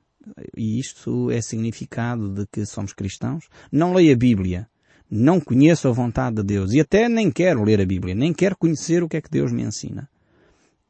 E 0.57 0.79
isto 0.79 1.29
é 1.29 1.41
significado 1.41 2.33
de 2.33 2.47
que 2.47 2.65
somos 2.65 2.93
cristãos? 2.93 3.47
Não 3.71 3.93
leio 3.93 4.13
a 4.13 4.17
Bíblia. 4.17 4.67
Não 5.09 5.39
conheço 5.39 5.87
a 5.87 5.91
vontade 5.91 6.37
de 6.37 6.43
Deus. 6.43 6.73
E 6.73 6.79
até 6.79 7.07
nem 7.07 7.31
quero 7.31 7.63
ler 7.63 7.79
a 7.79 7.85
Bíblia. 7.85 8.15
Nem 8.15 8.33
quero 8.33 8.57
conhecer 8.57 9.03
o 9.03 9.07
que 9.07 9.17
é 9.17 9.21
que 9.21 9.29
Deus 9.29 9.51
me 9.51 9.61
ensina. 9.61 10.09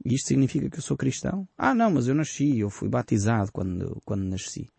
Isto 0.06 0.28
significa 0.28 0.70
que 0.70 0.78
eu 0.78 0.84
sou 0.84 0.96
cristão? 0.96 1.48
Ah, 1.58 1.74
não, 1.74 1.90
mas 1.90 2.08
eu 2.08 2.14
nasci, 2.14 2.60
eu 2.60 2.70
fui 2.70 2.88
batizado 2.88 3.52
quando, 3.52 4.00
quando 4.06 4.24
nasci. 4.24 4.70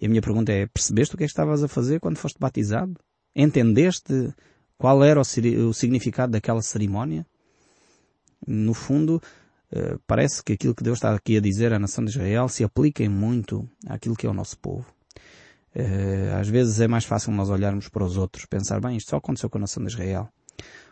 E 0.00 0.06
a 0.06 0.08
minha 0.08 0.20
pergunta 0.20 0.52
é, 0.52 0.66
percebeste 0.66 1.14
o 1.14 1.18
que 1.18 1.24
é 1.24 1.26
que 1.26 1.30
estavas 1.30 1.62
a 1.62 1.68
fazer 1.68 2.00
quando 2.00 2.16
foste 2.16 2.38
batizado? 2.38 2.94
Entendeste 3.34 4.34
qual 4.76 5.04
era 5.04 5.20
o, 5.20 5.68
o 5.68 5.72
significado 5.72 6.32
daquela 6.32 6.60
cerimónia? 6.60 7.24
No 8.44 8.74
fundo, 8.74 9.22
eh, 9.70 9.96
parece 10.06 10.42
que 10.42 10.54
aquilo 10.54 10.74
que 10.74 10.82
Deus 10.82 10.98
está 10.98 11.14
aqui 11.14 11.36
a 11.36 11.40
dizer 11.40 11.72
à 11.72 11.78
nação 11.78 12.04
de 12.04 12.10
Israel 12.10 12.48
se 12.48 12.64
aplica 12.64 13.08
muito 13.08 13.68
àquilo 13.86 14.16
que 14.16 14.26
é 14.26 14.30
o 14.30 14.34
nosso 14.34 14.58
povo. 14.58 14.84
Eh, 15.74 16.30
às 16.38 16.48
vezes 16.48 16.80
é 16.80 16.88
mais 16.88 17.04
fácil 17.04 17.32
nós 17.32 17.48
olharmos 17.48 17.88
para 17.88 18.04
os 18.04 18.16
outros, 18.16 18.44
pensar, 18.44 18.80
bem, 18.80 18.96
isto 18.96 19.10
só 19.10 19.16
aconteceu 19.16 19.48
com 19.48 19.58
a 19.58 19.60
nação 19.62 19.82
de 19.82 19.90
Israel. 19.90 20.28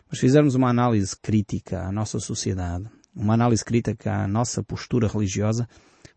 Mas 0.08 0.18
fizermos 0.18 0.54
uma 0.54 0.70
análise 0.70 1.14
crítica 1.20 1.82
à 1.82 1.92
nossa 1.92 2.18
sociedade, 2.18 2.88
uma 3.14 3.34
análise 3.34 3.64
crítica 3.64 4.24
à 4.24 4.28
nossa 4.28 4.62
postura 4.62 5.08
religiosa, 5.08 5.68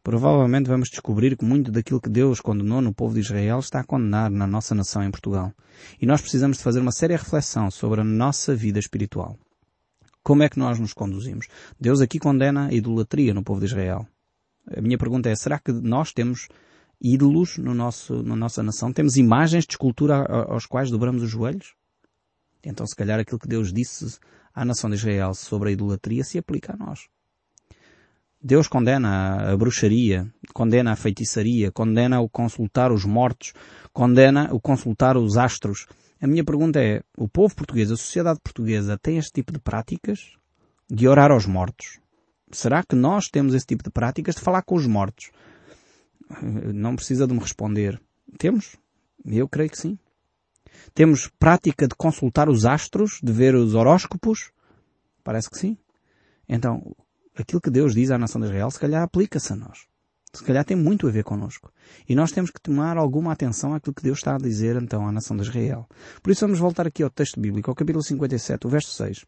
provavelmente 0.03 0.67
vamos 0.67 0.89
descobrir 0.89 1.37
que 1.37 1.45
muito 1.45 1.71
daquilo 1.71 2.01
que 2.01 2.09
Deus 2.09 2.39
condenou 2.39 2.81
no 2.81 2.93
povo 2.93 3.13
de 3.13 3.21
Israel 3.21 3.59
está 3.59 3.79
a 3.79 3.83
condenar 3.83 4.29
na 4.29 4.45
nossa 4.45 4.75
nação 4.75 5.03
em 5.03 5.11
Portugal. 5.11 5.51
E 6.01 6.05
nós 6.05 6.21
precisamos 6.21 6.57
de 6.57 6.63
fazer 6.63 6.79
uma 6.79 6.91
séria 6.91 7.17
reflexão 7.17 7.71
sobre 7.71 8.01
a 8.01 8.03
nossa 8.03 8.55
vida 8.55 8.79
espiritual. 8.79 9.37
Como 10.21 10.43
é 10.43 10.49
que 10.49 10.59
nós 10.59 10.79
nos 10.79 10.93
conduzimos? 10.93 11.47
Deus 11.79 11.99
aqui 11.99 12.19
condena 12.19 12.67
a 12.67 12.73
idolatria 12.73 13.33
no 13.33 13.43
povo 13.43 13.59
de 13.59 13.65
Israel. 13.65 14.07
A 14.75 14.81
minha 14.81 14.97
pergunta 14.97 15.29
é, 15.29 15.35
será 15.35 15.59
que 15.59 15.71
nós 15.71 16.13
temos 16.13 16.47
ídolos 17.01 17.57
no 17.57 17.73
nosso, 17.73 18.23
na 18.23 18.35
nossa 18.35 18.63
nação? 18.63 18.93
Temos 18.93 19.17
imagens 19.17 19.65
de 19.65 19.73
escultura 19.73 20.25
aos 20.25 20.65
quais 20.65 20.89
dobramos 20.89 21.21
os 21.23 21.29
joelhos? 21.29 21.73
Então 22.63 22.85
se 22.85 22.95
calhar 22.95 23.19
aquilo 23.19 23.39
que 23.39 23.47
Deus 23.47 23.73
disse 23.73 24.17
à 24.53 24.63
nação 24.63 24.89
de 24.89 24.95
Israel 24.95 25.33
sobre 25.33 25.69
a 25.69 25.71
idolatria 25.71 26.23
se 26.23 26.37
aplica 26.37 26.73
a 26.73 26.77
nós. 26.77 27.07
Deus 28.41 28.67
condena 28.67 29.53
a 29.53 29.57
bruxaria, 29.57 30.27
condena 30.53 30.91
a 30.91 30.95
feitiçaria, 30.97 31.71
condena 31.71 32.19
o 32.19 32.27
consultar 32.27 32.91
os 32.91 33.05
mortos, 33.05 33.53
condena 33.93 34.49
o 34.53 34.59
consultar 34.59 35.15
os 35.15 35.37
astros. 35.37 35.87
A 36.21 36.27
minha 36.27 36.43
pergunta 36.43 36.81
é, 36.81 37.01
o 37.17 37.27
povo 37.27 37.55
português, 37.55 37.89
a 37.89 37.95
sociedade 37.95 38.41
portuguesa 38.43 38.97
tem 38.97 39.17
este 39.17 39.31
tipo 39.31 39.53
de 39.53 39.59
práticas 39.59 40.33
de 40.89 41.07
orar 41.07 41.31
aos 41.31 41.45
mortos? 41.45 41.99
Será 42.51 42.83
que 42.83 42.95
nós 42.95 43.29
temos 43.29 43.53
esse 43.53 43.65
tipo 43.65 43.83
de 43.83 43.89
práticas 43.89 44.35
de 44.35 44.41
falar 44.41 44.61
com 44.61 44.75
os 44.75 44.85
mortos? 44.85 45.31
Não 46.41 46.95
precisa 46.95 47.25
de 47.25 47.33
me 47.33 47.39
responder. 47.39 47.99
Temos? 48.37 48.75
Eu 49.25 49.47
creio 49.47 49.69
que 49.69 49.77
sim. 49.77 49.97
Temos 50.93 51.29
prática 51.39 51.87
de 51.87 51.95
consultar 51.95 52.49
os 52.49 52.65
astros, 52.65 53.19
de 53.21 53.31
ver 53.31 53.55
os 53.55 53.73
horóscopos? 53.73 54.51
Parece 55.23 55.49
que 55.49 55.57
sim. 55.57 55.77
Então, 56.47 56.95
aquilo 57.35 57.61
que 57.61 57.69
Deus 57.69 57.93
diz 57.93 58.11
à 58.11 58.17
nação 58.17 58.39
de 58.41 58.47
Israel, 58.47 58.69
se 58.69 58.79
calhar 58.79 59.01
aplica-se 59.01 59.53
a 59.53 59.55
nós. 59.55 59.87
Se 60.33 60.43
calhar 60.43 60.65
tem 60.65 60.75
muito 60.75 61.07
a 61.07 61.11
ver 61.11 61.23
connosco. 61.23 61.71
E 62.09 62.15
nós 62.15 62.31
temos 62.31 62.49
que 62.49 62.59
tomar 62.59 62.97
alguma 62.97 63.31
atenção 63.31 63.75
àquilo 63.75 63.93
que 63.93 64.01
Deus 64.01 64.17
está 64.17 64.35
a 64.35 64.39
dizer 64.39 64.75
então 64.81 65.07
à 65.07 65.11
nação 65.11 65.37
de 65.37 65.43
Israel. 65.43 65.87
Por 66.23 66.31
isso 66.31 66.41
vamos 66.41 66.59
voltar 66.59 66.87
aqui 66.87 67.03
ao 67.03 67.09
texto 67.09 67.39
bíblico, 67.39 67.69
ao 67.69 67.75
capítulo 67.75 68.03
57, 68.03 68.65
o 68.65 68.69
verso 68.69 68.91
6. 68.93 69.25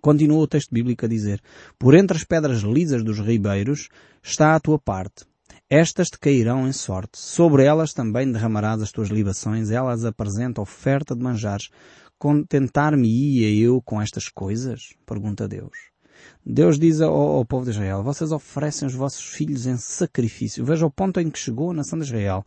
Continua 0.00 0.38
o 0.38 0.46
texto 0.46 0.70
bíblico 0.72 1.04
a 1.04 1.08
dizer, 1.08 1.42
Por 1.78 1.94
entre 1.94 2.16
as 2.16 2.24
pedras 2.24 2.60
lisas 2.60 3.04
dos 3.04 3.20
ribeiros 3.20 3.88
está 4.22 4.54
a 4.54 4.60
tua 4.60 4.78
parte. 4.78 5.26
Estas 5.70 6.08
te 6.08 6.18
cairão 6.18 6.68
em 6.68 6.72
sorte. 6.72 7.18
Sobre 7.18 7.64
elas 7.64 7.92
também 7.92 8.30
derramarás 8.30 8.82
as 8.82 8.92
tuas 8.92 9.08
libações. 9.08 9.70
Elas 9.70 10.04
apresentam 10.04 10.62
oferta 10.62 11.16
de 11.16 11.22
manjares. 11.22 11.70
Contentar-me-ia 12.18 13.50
eu 13.64 13.80
com 13.82 14.00
estas 14.00 14.28
coisas? 14.28 14.94
Pergunta 15.06 15.48
Deus. 15.48 15.94
Deus 16.44 16.78
diz 16.78 17.00
ao, 17.00 17.14
ao, 17.14 17.44
povo 17.44 17.64
de 17.64 17.70
Israel, 17.70 18.02
vocês 18.02 18.30
oferecem 18.30 18.86
os 18.86 18.94
vossos 18.94 19.24
filhos 19.24 19.66
em 19.66 19.76
sacrifício. 19.76 20.64
Veja 20.64 20.86
o 20.86 20.90
ponto 20.90 21.18
em 21.18 21.30
que 21.30 21.38
chegou 21.38 21.70
a 21.70 21.74
nação 21.74 21.98
de 21.98 22.04
Israel. 22.04 22.44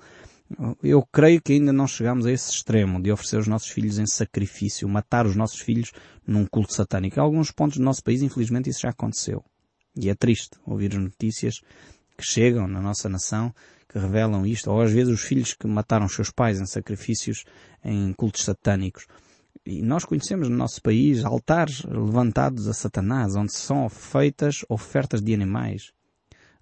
Eu 0.81 1.05
creio 1.12 1.41
que 1.41 1.53
ainda 1.53 1.74
não 1.74 1.88
chegamos 1.88 2.25
a 2.25 2.31
esse 2.31 2.50
extremo 2.51 3.01
de 3.01 3.12
oferecer 3.12 3.38
os 3.38 3.47
nossos 3.47 3.69
filhos 3.69 4.00
em 4.00 4.05
sacrifício, 4.05 4.88
matar 4.88 5.25
os 5.25 5.36
nossos 5.36 5.59
filhos 5.59 5.91
num 6.25 6.45
culto 6.45 6.74
satânico. 6.74 7.19
Em 7.19 7.21
alguns 7.21 7.51
pontos 7.51 7.77
do 7.77 7.83
nosso 7.83 8.03
país, 8.03 8.21
infelizmente, 8.21 8.69
isso 8.69 8.81
já 8.81 8.89
aconteceu. 8.89 9.43
E 10.00 10.09
é 10.09 10.15
triste 10.15 10.57
ouvir 10.65 10.93
as 10.93 11.01
notícias 11.01 11.62
que 12.17 12.25
chegam 12.25 12.67
na 12.67 12.81
nossa 12.81 13.07
nação 13.07 13.53
que 13.88 13.97
revelam 13.97 14.45
isto, 14.45 14.69
ou 14.69 14.81
às 14.81 14.91
vezes 14.91 15.13
os 15.13 15.21
filhos 15.21 15.53
que 15.53 15.67
mataram 15.67 16.05
os 16.05 16.13
seus 16.13 16.29
pais 16.29 16.59
em 16.59 16.65
sacrifícios 16.65 17.45
em 17.83 18.12
cultos 18.13 18.43
satânicos. 18.43 19.05
E 19.65 19.81
nós 19.81 20.03
conhecemos 20.05 20.50
no 20.50 20.55
nosso 20.55 20.81
país 20.81 21.24
altares 21.24 21.83
levantados 21.83 22.67
a 22.67 22.74
Satanás, 22.74 23.36
onde 23.36 23.53
são 23.53 23.88
feitas 23.89 24.65
ofertas 24.69 25.21
de 25.21 25.33
animais, 25.33 25.91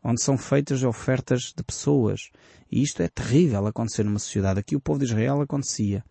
onde 0.04 0.22
são 0.22 0.38
feitas 0.38 0.84
ofertas 0.84 1.54
de 1.56 1.64
pessoas. 1.64 2.30
E 2.72 2.82
isto 2.82 3.02
é 3.02 3.08
terrível 3.08 3.66
acontecer 3.68 4.04
numa 4.04 4.20
sociedade. 4.20 4.60
Aqui 4.60 4.76
o 4.76 4.80
povo 4.80 5.00
de 5.00 5.06
Israel 5.06 5.42
acontecia. 5.42 6.04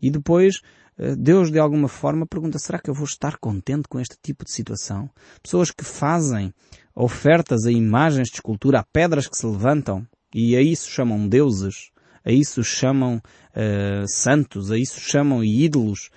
E 0.00 0.10
depois 0.10 0.60
eh, 0.98 1.16
Deus 1.16 1.50
de 1.50 1.58
alguma 1.58 1.88
forma 1.88 2.26
pergunta, 2.26 2.58
será 2.58 2.78
que 2.78 2.88
eu 2.88 2.94
vou 2.94 3.04
estar 3.04 3.38
contente 3.38 3.88
com 3.88 3.98
este 3.98 4.16
tipo 4.22 4.44
de 4.44 4.50
situação? 4.50 5.10
Pessoas 5.42 5.70
que 5.70 5.84
fazem 5.84 6.52
ofertas 6.94 7.64
a 7.66 7.72
imagens 7.72 8.28
de 8.28 8.36
escultura, 8.36 8.80
a 8.80 8.84
pedras 8.84 9.26
que 9.26 9.36
se 9.36 9.46
levantam, 9.46 10.06
e 10.34 10.56
a 10.56 10.62
isso 10.62 10.88
chamam 10.90 11.28
deuses, 11.28 11.90
a 12.24 12.32
isso 12.32 12.62
chamam 12.62 13.16
uh, 13.16 14.08
santos, 14.08 14.70
a 14.70 14.78
isso 14.78 15.00
chamam 15.00 15.42
ídolos, 15.44 16.10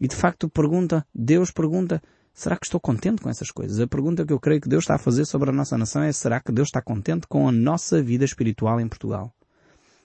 e 0.00 0.06
de 0.06 0.14
facto 0.14 0.48
pergunta, 0.48 1.06
Deus 1.14 1.50
pergunta, 1.50 2.00
Será 2.38 2.56
que 2.56 2.66
estou 2.66 2.78
contente 2.78 3.20
com 3.20 3.28
essas 3.28 3.50
coisas? 3.50 3.80
A 3.80 3.86
pergunta 3.88 4.24
que 4.24 4.32
eu 4.32 4.38
creio 4.38 4.60
que 4.60 4.68
Deus 4.68 4.84
está 4.84 4.94
a 4.94 4.98
fazer 4.98 5.24
sobre 5.24 5.50
a 5.50 5.52
nossa 5.52 5.76
nação 5.76 6.04
é 6.04 6.12
será 6.12 6.38
que 6.38 6.52
Deus 6.52 6.68
está 6.68 6.80
contente 6.80 7.26
com 7.26 7.48
a 7.48 7.50
nossa 7.50 8.00
vida 8.00 8.24
espiritual 8.24 8.80
em 8.80 8.86
Portugal? 8.86 9.34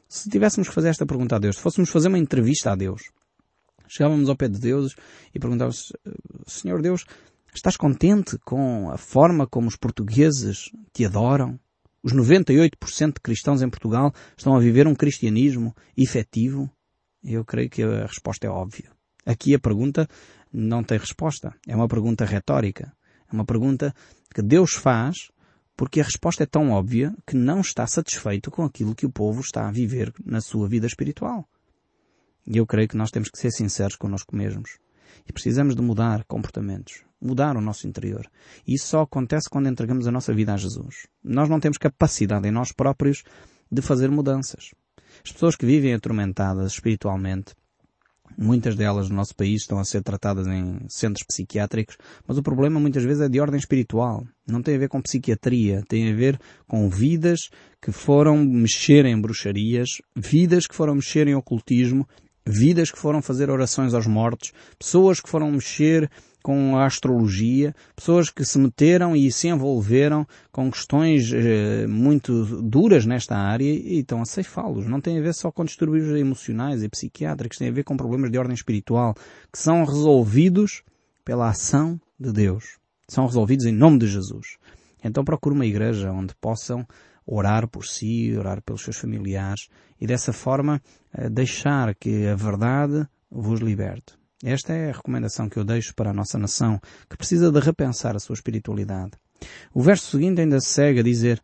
Se 0.10 0.28
tivéssemos 0.32 0.68
que 0.68 0.74
fazer 0.74 0.90
esta 0.90 1.06
pergunta 1.06 1.36
a 1.36 1.40
Deus, 1.40 1.58
se 1.58 1.62
fôssemos 1.62 1.92
fazer 1.92 2.08
uma 2.08 2.18
entrevista 2.18 2.72
a 2.72 2.76
Deus, 2.76 3.04
chegávamos 3.88 4.30
ao 4.30 4.36
pé 4.36 4.48
de 4.48 4.60
Deus 4.60 4.96
e 5.32 5.38
perguntávamos, 5.38 5.94
Senhor 6.48 6.82
Deus, 6.82 7.06
estás 7.54 7.78
contente 7.78 8.38
com 8.40 8.90
a 8.90 8.98
forma 8.98 9.48
como 9.48 9.68
os 9.68 9.76
portugueses 9.76 10.72
te 10.92 11.06
adoram? 11.06 11.60
Os 12.02 12.14
98% 12.14 13.14
de 13.14 13.22
cristãos 13.22 13.62
em 13.62 13.70
Portugal 13.70 14.14
estão 14.38 14.56
a 14.56 14.60
viver 14.60 14.88
um 14.88 14.96
cristianismo 14.96 15.74
efetivo? 15.96 16.70
Eu 17.24 17.46
creio 17.46 17.70
que 17.70 17.82
a 17.82 18.06
resposta 18.06 18.48
é 18.48 18.50
óbvia. 18.50 18.92
Aqui 19.26 19.56
a 19.56 19.60
pergunta 19.60 20.08
não 20.52 20.84
tem 20.84 20.98
resposta. 20.98 21.56
É 21.68 21.76
uma 21.76 21.88
pergunta 21.88 22.26
retórica. 22.26 22.92
É 23.32 23.34
uma 23.34 23.46
pergunta 23.46 23.96
que 24.34 24.42
Deus 24.42 24.74
faz 24.74 25.32
porque 25.76 26.02
a 26.02 26.04
resposta 26.04 26.44
é 26.44 26.46
tão 26.46 26.72
óbvia 26.72 27.16
que 27.26 27.36
não 27.36 27.62
está 27.62 27.88
satisfeito 27.88 28.52
com 28.52 28.64
aquilo 28.64 28.94
que 28.94 29.06
o 29.06 29.12
povo 29.12 29.42
está 29.42 29.68
a 29.68 29.72
viver 29.72 30.14
na 30.24 30.42
sua 30.42 30.68
vida 30.68 30.86
espiritual. 30.86 31.48
E 32.46 32.58
eu 32.58 32.66
creio 32.66 32.88
que 32.88 32.98
nós 32.98 33.10
temos 33.10 33.30
que 33.30 33.40
ser 33.40 33.52
sinceros 33.52 33.96
connosco 33.96 34.36
mesmos. 34.36 34.78
E 35.28 35.34
precisamos 35.34 35.76
de 35.76 35.82
mudar 35.82 36.24
comportamentos, 36.26 37.04
mudar 37.22 37.56
o 37.56 37.62
nosso 37.62 37.88
interior. 37.88 38.28
E 38.68 38.76
isso 38.76 38.88
só 38.88 39.02
acontece 39.02 39.50
quando 39.50 39.70
entregamos 39.70 40.08
a 40.08 40.12
nossa 40.12 40.34
vida 40.34 40.54
a 40.54 40.58
Jesus. 40.58 41.08
Nós 41.24 41.50
não 41.50 41.60
temos 41.60 41.78
capacidade 41.78 42.48
em 42.48 42.52
nós 42.52 42.72
próprios 42.72 43.24
de 43.72 43.82
fazer 43.82 44.10
mudanças. 44.10 44.72
As 45.24 45.32
pessoas 45.32 45.56
que 45.56 45.66
vivem 45.66 45.94
atormentadas 45.94 46.74
espiritualmente, 46.74 47.54
Muitas 48.38 48.76
delas 48.76 49.10
no 49.10 49.16
nosso 49.16 49.36
país 49.36 49.62
estão 49.62 49.80
a 49.80 49.86
ser 49.86 50.02
tratadas 50.02 50.48
em 50.48 50.80
centros 50.90 51.24
psiquiátricos, 51.26 51.98
mas 52.28 52.38
o 52.38 52.44
problema 52.44 52.80
muitas 52.80 53.04
vezes 53.04 53.22
é 53.22 53.30
de 53.30 53.40
ordem 53.40 53.60
espiritual. 53.60 54.26
Não 54.48 54.62
tem 54.62 54.76
a 54.76 54.80
ver 54.80 54.90
com 54.90 55.02
psiquiatria, 55.02 55.84
tem 55.88 56.12
a 56.12 56.16
ver 56.16 56.40
com 56.68 56.90
vidas 56.90 57.50
que 57.82 57.92
foram 57.92 58.38
mexer 58.44 59.06
em 59.06 59.20
bruxarias, 59.20 60.02
vidas 60.16 60.66
que 60.66 60.76
foram 60.76 60.96
mexer 60.96 61.28
em 61.28 61.36
ocultismo, 61.36 62.08
vidas 62.46 62.92
que 62.92 63.00
foram 63.00 63.22
fazer 63.22 63.50
orações 63.50 63.94
aos 63.94 64.08
mortos, 64.08 64.52
pessoas 64.78 65.20
que 65.20 65.30
foram 65.30 65.52
mexer 65.52 66.10
com 66.44 66.78
a 66.78 66.86
astrologia, 66.86 67.74
pessoas 67.96 68.30
que 68.30 68.44
se 68.44 68.60
meteram 68.60 69.16
e 69.16 69.32
se 69.32 69.48
envolveram 69.48 70.28
com 70.52 70.70
questões 70.70 71.32
eh, 71.34 71.88
muito 71.88 72.62
duras 72.62 73.06
nesta 73.06 73.38
área 73.38 73.64
e 73.64 74.00
estão 74.00 74.22
a 74.22 74.26
ceifá-los. 74.26 74.86
Não 74.86 75.00
tem 75.00 75.18
a 75.18 75.22
ver 75.22 75.34
só 75.34 75.50
com 75.50 75.64
distúrbios 75.64 76.10
emocionais 76.20 76.84
e 76.84 76.90
psiquiátricos, 76.90 77.58
tem 77.58 77.70
a 77.70 77.72
ver 77.72 77.86
com 77.86 77.96
problemas 77.96 78.30
de 78.30 78.38
ordem 78.38 78.54
espiritual 78.54 79.16
que 79.52 79.58
são 79.58 79.86
resolvidos 79.86 80.84
pela 81.24 81.50
ação 81.50 82.00
de 82.20 82.34
Deus. 82.34 82.78
São 83.08 83.26
resolvidos 83.26 83.66
em 83.66 83.72
nome 83.72 84.00
de 84.00 84.08
Jesus. 84.08 84.58
Então 85.04 85.24
procure 85.24 85.56
uma 85.56 85.66
igreja 85.66 86.12
onde 86.12 86.34
possam 86.36 86.88
orar 87.26 87.68
por 87.68 87.86
si, 87.86 88.36
orar 88.38 88.62
pelos 88.62 88.82
seus 88.82 88.98
familiares 88.98 89.68
e 90.00 90.08
dessa 90.08 90.34
forma 90.34 90.82
eh, 91.14 91.30
deixar 91.30 91.96
que 91.96 92.28
a 92.28 92.36
verdade 92.36 93.08
vos 93.30 93.60
liberte. 93.60 94.14
Esta 94.44 94.74
é 94.74 94.90
a 94.90 94.94
recomendação 94.94 95.48
que 95.48 95.58
eu 95.58 95.64
deixo 95.64 95.96
para 95.96 96.10
a 96.10 96.14
nossa 96.14 96.38
nação, 96.38 96.80
que 97.10 97.16
precisa 97.16 97.50
de 97.52 97.60
repensar 97.60 98.16
a 98.16 98.20
sua 98.20 98.34
espiritualidade. 98.34 99.12
O 99.74 99.82
verso 99.82 100.12
seguinte 100.12 100.42
ainda 100.42 100.60
segue 100.60 101.00
a 101.00 101.04
dizer, 101.04 101.42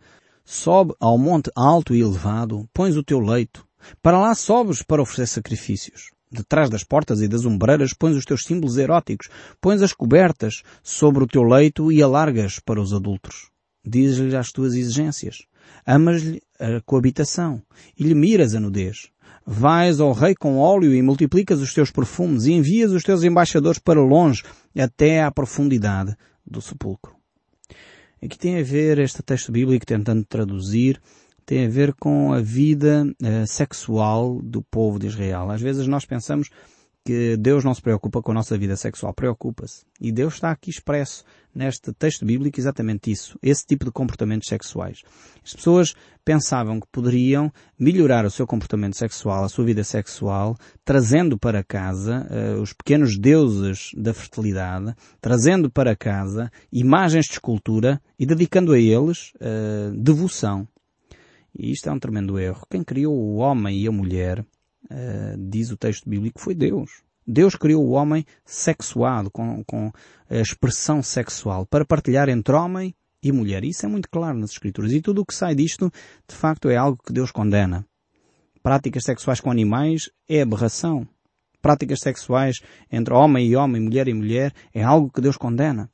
Sobe 0.52 0.96
ao 1.00 1.16
monte 1.18 1.52
alto 1.56 1.94
e 1.94 2.02
elevado, 2.02 2.68
pões 2.74 2.98
o 2.98 3.04
teu 3.04 3.20
leito. 3.20 3.66
Para 4.02 4.20
lá 4.20 4.34
sobes 4.34 4.82
para 4.82 5.02
oferecer 5.02 5.36
sacrifícios. 5.36 6.10
Detrás 6.32 6.70
das 6.70 6.84
portas 6.84 7.22
e 7.22 7.28
das 7.28 7.46
ombreiras 7.46 7.94
pões 7.94 8.16
os 8.16 8.26
teus 8.26 8.44
símbolos 8.44 8.78
eróticos, 8.78 9.30
pões 9.62 9.82
as 9.82 9.94
cobertas 9.94 10.64
sobre 10.84 11.24
o 11.24 11.28
teu 11.28 11.44
leito 11.44 11.92
e 11.92 12.02
alargas 12.02 12.60
para 12.60 12.82
os 12.82 12.94
adultos. 12.94 13.49
Dizes-lhe 13.86 14.36
as 14.36 14.52
tuas 14.52 14.74
exigências. 14.74 15.44
Amas-lhe 15.86 16.42
a 16.60 16.82
coabitação 16.82 17.62
e 17.98 18.04
lhe 18.04 18.14
miras 18.14 18.56
a 18.56 18.60
nudez. 18.60 19.10
Vais 19.46 20.00
ao 20.00 20.12
rei 20.12 20.36
com 20.36 20.58
óleo 20.58 20.94
e 20.94 21.02
multiplicas 21.02 21.60
os 21.60 21.74
teus 21.74 21.90
perfumes 21.90 22.46
e 22.46 22.54
envias 22.54 22.92
os 22.92 23.04
teus 23.04 23.24
embaixadores 23.24 23.80
para 23.80 24.02
longe, 24.02 24.44
até 24.78 25.24
à 25.24 25.32
profundidade 25.32 26.16
do 26.46 26.62
sepulcro. 26.62 27.16
Aqui 28.22 28.38
tem 28.38 28.60
a 28.60 28.64
ver 28.64 29.00
este 29.00 29.24
texto 29.24 29.52
bíblico 29.52 29.86
tentando 29.86 30.26
traduzir, 30.26 31.02
tem 31.46 31.66
a 31.66 31.70
ver 31.70 31.94
com 31.94 32.34
a 32.34 32.42
vida 32.42 33.06
uh, 33.06 33.48
sexual 33.48 34.40
do 34.42 34.62
povo 34.62 35.00
de 35.00 35.08
Israel. 35.08 35.50
Às 35.50 35.62
vezes 35.62 35.88
nós 35.88 36.06
pensamos 36.06 36.50
que 37.06 37.38
Deus 37.38 37.64
não 37.64 37.74
se 37.74 37.82
preocupa 37.82 38.22
com 38.22 38.32
a 38.32 38.36
nossa 38.36 38.58
vida 38.58 38.76
sexual, 38.76 39.14
preocupa-se. 39.14 39.84
E 40.00 40.12
Deus 40.12 40.36
está 40.36 40.52
aqui 40.52 40.70
expresso 40.70 41.24
neste 41.54 41.92
texto 41.94 42.26
bíblico 42.26 42.60
exatamente 42.60 43.12
isso, 43.12 43.38
esse 43.42 43.66
tipo 43.66 43.86
de 43.86 43.92
comportamentos 43.92 44.48
sexuais. 44.48 45.02
As 45.44 45.54
pessoas 45.54 45.96
pensavam 46.24 46.80
que 46.80 46.88
poderiam 46.92 47.52
melhorar 47.78 48.26
o 48.26 48.30
seu 48.30 48.46
comportamento 48.46 48.96
sexual, 48.96 49.44
a 49.44 49.50
sua 49.50 49.66
vida 49.66 49.84
sexual, 49.84 50.56
trazendo 50.86 51.38
para 51.38 51.64
casa 51.64 52.28
uh, 52.30 52.62
os 52.62 52.74
pequenos 52.74 53.18
deuses 53.18 53.92
da 53.98 54.14
fertilidade, 54.14 54.94
trazendo 55.20 55.72
para 55.72 55.96
casa 55.96 56.52
imagens 56.72 57.26
de 57.26 57.34
escultura 57.34 58.00
e 58.20 58.26
dedicando 58.26 58.74
a 58.74 58.80
eles 58.80 59.34
uh, 59.36 59.96
devoção. 59.98 60.68
E 61.58 61.72
isto 61.72 61.90
é 61.90 61.92
um 61.92 62.00
tremendo 62.00 62.38
erro. 62.38 62.62
Quem 62.70 62.84
criou 62.84 63.16
o 63.16 63.38
homem 63.38 63.80
e 63.80 63.88
a 63.88 63.92
mulher 63.92 64.46
uh, 64.92 65.38
diz 65.50 65.72
o 65.72 65.78
texto 65.78 66.10
bíblico, 66.10 66.40
foi 66.40 66.56
Deus. 66.56 67.02
Deus 67.26 67.56
criou 67.56 67.86
o 67.86 67.92
homem 67.92 68.26
sexuado, 68.44 69.30
com, 69.30 69.64
com 69.64 69.92
a 70.30 70.36
expressão 70.36 71.04
sexual, 71.04 71.66
para 71.66 71.86
partilhar 71.86 72.28
entre 72.30 72.56
homem 72.56 72.96
e 73.22 73.32
mulher. 73.32 73.64
Isso 73.64 73.86
é 73.86 73.90
muito 73.90 74.10
claro 74.10 74.38
nas 74.38 74.52
Escrituras. 74.52 74.92
E 74.92 75.02
tudo 75.02 75.22
o 75.22 75.26
que 75.26 75.36
sai 75.36 75.54
disto, 75.54 75.92
de 76.28 76.36
facto, 76.36 76.70
é 76.70 76.76
algo 76.76 77.02
que 77.06 77.14
Deus 77.14 77.32
condena. 77.32 77.86
Práticas 78.64 79.04
sexuais 79.04 79.40
com 79.40 79.52
animais 79.52 80.10
é 80.28 80.42
aberração. 80.42 81.08
Práticas 81.62 82.00
sexuais 82.00 82.62
entre 82.92 83.14
homem 83.14 83.48
e 83.48 83.56
homem, 83.56 83.82
mulher 83.82 84.08
e 84.08 84.14
mulher, 84.14 84.54
é 84.74 84.82
algo 84.82 85.12
que 85.12 85.22
Deus 85.22 85.38
condena 85.38 85.90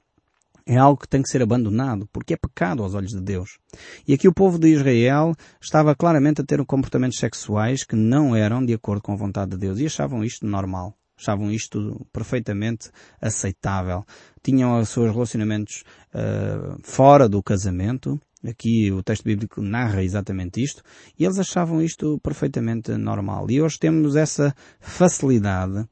é 0.66 0.78
algo 0.78 1.00
que 1.00 1.08
tem 1.08 1.22
que 1.22 1.30
ser 1.30 1.42
abandonado, 1.42 2.08
porque 2.12 2.34
é 2.34 2.38
pecado 2.38 2.82
aos 2.82 2.96
olhos 2.96 3.12
de 3.12 3.22
Deus. 3.22 3.60
E 4.08 4.14
aqui 4.14 4.28
o 4.28 4.34
povo 4.34 4.58
de 4.58 4.68
Israel 4.70 5.36
estava 5.62 5.96
claramente 5.96 6.42
a 6.42 6.44
ter 6.44 6.64
comportamentos 6.66 7.20
sexuais 7.20 7.84
que 7.84 7.96
não 7.96 8.36
eram 8.36 8.66
de 8.66 8.74
acordo 8.74 9.02
com 9.02 9.14
a 9.14 9.18
vontade 9.18 9.52
de 9.52 9.58
Deus 9.58 9.80
e 9.80 9.86
achavam 9.86 10.24
isto 10.24 10.46
normal. 10.46 10.98
Achavam 11.18 11.50
isto 11.50 12.06
perfeitamente 12.12 12.90
aceitável. 13.22 14.04
Tinham 14.44 14.78
os 14.80 14.90
seus 14.90 15.14
relacionamentos 15.14 15.84
uh, 16.14 16.78
fora 16.84 17.30
do 17.30 17.42
casamento. 17.42 18.20
Aqui 18.46 18.92
o 18.92 19.02
texto 19.02 19.24
bíblico 19.24 19.62
narra 19.62 20.04
exatamente 20.04 20.62
isto. 20.62 20.84
E 21.18 21.24
eles 21.24 21.40
achavam 21.40 21.82
isto 21.82 22.20
perfeitamente 22.22 22.92
normal. 22.98 23.50
E 23.50 23.62
hoje 23.62 23.80
temos 23.80 24.18
essa 24.18 24.54
facilidade 24.80 25.88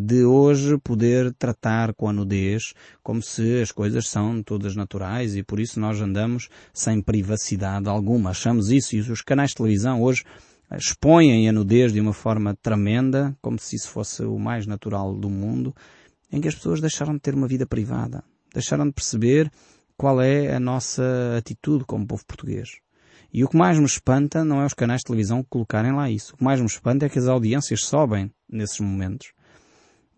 de 0.00 0.24
hoje 0.24 0.76
poder 0.78 1.32
tratar 1.34 1.94
com 1.94 2.08
a 2.08 2.12
nudez 2.12 2.74
como 3.02 3.22
se 3.22 3.60
as 3.62 3.70
coisas 3.70 4.08
são 4.08 4.42
todas 4.42 4.74
naturais 4.74 5.36
e 5.36 5.42
por 5.42 5.60
isso 5.60 5.78
nós 5.78 6.00
andamos 6.00 6.48
sem 6.72 7.00
privacidade 7.00 7.88
alguma. 7.88 8.30
Achamos 8.30 8.70
isso 8.70 8.96
e 8.96 9.00
os 9.00 9.22
canais 9.22 9.50
de 9.50 9.56
televisão 9.56 10.02
hoje 10.02 10.24
expõem 10.76 11.48
a 11.48 11.52
nudez 11.52 11.92
de 11.92 12.00
uma 12.00 12.12
forma 12.12 12.56
tremenda, 12.60 13.36
como 13.40 13.58
se 13.58 13.76
isso 13.76 13.88
fosse 13.90 14.24
o 14.24 14.38
mais 14.38 14.66
natural 14.66 15.14
do 15.14 15.30
mundo, 15.30 15.74
em 16.32 16.40
que 16.40 16.48
as 16.48 16.54
pessoas 16.54 16.80
deixaram 16.80 17.14
de 17.14 17.20
ter 17.20 17.34
uma 17.34 17.48
vida 17.48 17.66
privada, 17.66 18.22
deixaram 18.52 18.86
de 18.86 18.92
perceber 18.92 19.50
qual 19.96 20.20
é 20.20 20.54
a 20.54 20.60
nossa 20.60 21.36
atitude 21.36 21.84
como 21.84 22.06
povo 22.06 22.24
português. 22.24 22.78
E 23.32 23.44
o 23.44 23.48
que 23.48 23.56
mais 23.56 23.78
me 23.78 23.84
espanta 23.84 24.44
não 24.44 24.60
é 24.60 24.66
os 24.66 24.74
canais 24.74 25.00
de 25.00 25.04
televisão 25.04 25.44
colocarem 25.48 25.92
lá 25.92 26.10
isso. 26.10 26.34
O 26.34 26.38
que 26.38 26.44
mais 26.44 26.60
me 26.60 26.66
espanta 26.66 27.06
é 27.06 27.08
que 27.08 27.18
as 27.18 27.28
audiências 27.28 27.84
sobem 27.84 28.32
nesses 28.48 28.80
momentos 28.80 29.32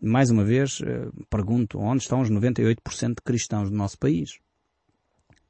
mais 0.03 0.31
uma 0.31 0.45
vez, 0.45 0.81
eh, 0.83 1.09
pergunto, 1.31 1.79
onde 1.79 2.03
estão 2.03 2.21
os 2.21 2.31
98% 2.31 3.17
de 3.17 3.23
cristãos 3.25 3.71
do 3.71 3.77
nosso 3.77 3.99
país? 3.99 4.39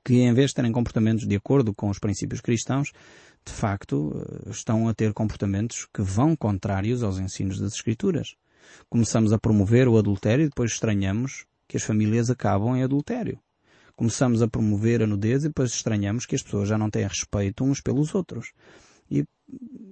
Que 0.05 0.21
em 0.21 0.35
vez 0.35 0.51
de 0.51 0.57
terem 0.57 0.73
comportamentos 0.73 1.27
de 1.27 1.35
acordo 1.37 1.75
com 1.75 1.89
os 1.89 1.99
princípios 1.99 2.41
cristãos, 2.41 2.93
de 3.45 3.53
facto, 3.53 4.13
eh, 4.47 4.51
estão 4.51 4.89
a 4.89 4.95
ter 4.95 5.13
comportamentos 5.13 5.87
que 5.93 6.03
vão 6.03 6.37
contrários 6.37 7.03
aos 7.03 7.19
ensinos 7.19 7.59
das 7.59 7.75
Escrituras. 7.75 8.37
Começamos 8.89 9.33
a 9.33 9.39
promover 9.39 9.89
o 9.89 9.97
adultério 9.97 10.45
e 10.45 10.49
depois 10.49 10.73
estranhamos 10.73 11.47
que 11.67 11.77
as 11.77 11.83
famílias 11.83 12.29
acabam 12.29 12.77
em 12.77 12.83
adultério. 12.83 13.39
Começamos 13.97 14.43
a 14.43 14.49
promover 14.49 15.03
a 15.03 15.07
nudez 15.07 15.45
e 15.45 15.49
depois 15.49 15.73
estranhamos 15.73 16.27
que 16.27 16.35
as 16.35 16.43
pessoas 16.43 16.69
já 16.69 16.77
não 16.77 16.91
têm 16.91 17.07
respeito 17.07 17.65
uns 17.65 17.81
pelos 17.81 18.15
outros. 18.15 18.53
E 19.11 19.25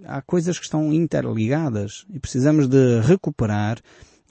há 0.05 0.23
coisas 0.23 0.59
que 0.59 0.64
estão 0.64 0.92
interligadas 0.92 2.07
e 2.12 2.18
precisamos 2.18 2.68
de 2.68 3.01
recuperar 3.01 3.79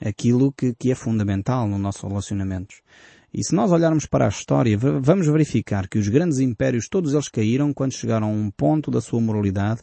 aquilo 0.00 0.52
que, 0.52 0.74
que 0.74 0.90
é 0.90 0.94
fundamental 0.94 1.68
no 1.68 1.78
nosso 1.78 2.06
relacionamento. 2.06 2.76
E 3.32 3.44
se 3.44 3.54
nós 3.54 3.70
olharmos 3.70 4.06
para 4.06 4.26
a 4.26 4.28
história, 4.28 4.76
vamos 4.76 5.26
verificar 5.28 5.88
que 5.88 5.98
os 5.98 6.08
grandes 6.08 6.40
impérios, 6.40 6.88
todos 6.88 7.12
eles 7.12 7.28
caíram 7.28 7.72
quando 7.72 7.92
chegaram 7.92 8.26
a 8.26 8.30
um 8.30 8.50
ponto 8.50 8.90
da 8.90 9.00
sua 9.00 9.20
moralidade 9.20 9.80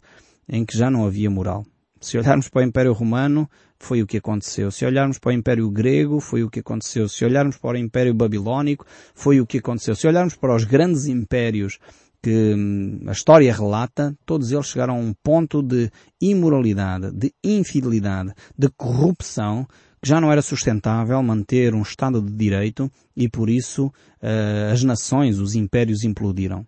em 0.48 0.64
que 0.64 0.76
já 0.76 0.90
não 0.90 1.06
havia 1.06 1.30
moral. 1.30 1.64
Se 2.00 2.16
olharmos 2.16 2.48
para 2.48 2.60
o 2.60 2.64
Império 2.64 2.92
Romano, 2.92 3.48
foi 3.78 4.02
o 4.02 4.06
que 4.06 4.18
aconteceu. 4.18 4.70
Se 4.70 4.84
olharmos 4.84 5.18
para 5.18 5.30
o 5.30 5.32
Império 5.32 5.68
Grego, 5.70 6.20
foi 6.20 6.42
o 6.42 6.50
que 6.50 6.60
aconteceu. 6.60 7.08
Se 7.08 7.24
olharmos 7.24 7.56
para 7.56 7.76
o 7.76 7.80
Império 7.80 8.14
Babilónico, 8.14 8.86
foi 9.14 9.40
o 9.40 9.46
que 9.46 9.58
aconteceu. 9.58 9.96
Se 9.96 10.06
olharmos 10.06 10.36
para 10.36 10.54
os 10.54 10.64
grandes 10.64 11.06
impérios 11.06 11.78
que 12.22 12.54
hum, 12.54 13.00
a 13.06 13.12
história 13.12 13.52
relata, 13.52 14.14
todos 14.26 14.52
eles 14.52 14.66
chegaram 14.66 14.94
a 14.94 14.98
um 14.98 15.14
ponto 15.22 15.62
de 15.62 15.90
imoralidade, 16.20 17.12
de 17.12 17.32
infidelidade, 17.42 18.32
de 18.56 18.68
corrupção, 18.76 19.66
que 20.00 20.08
já 20.08 20.20
não 20.20 20.30
era 20.30 20.42
sustentável 20.42 21.22
manter 21.22 21.74
um 21.74 21.82
Estado 21.82 22.22
de 22.22 22.32
Direito 22.32 22.90
e 23.16 23.28
por 23.28 23.50
isso 23.50 23.86
uh, 23.86 24.72
as 24.72 24.82
nações, 24.84 25.38
os 25.38 25.54
impérios 25.54 26.04
implodiram. 26.04 26.66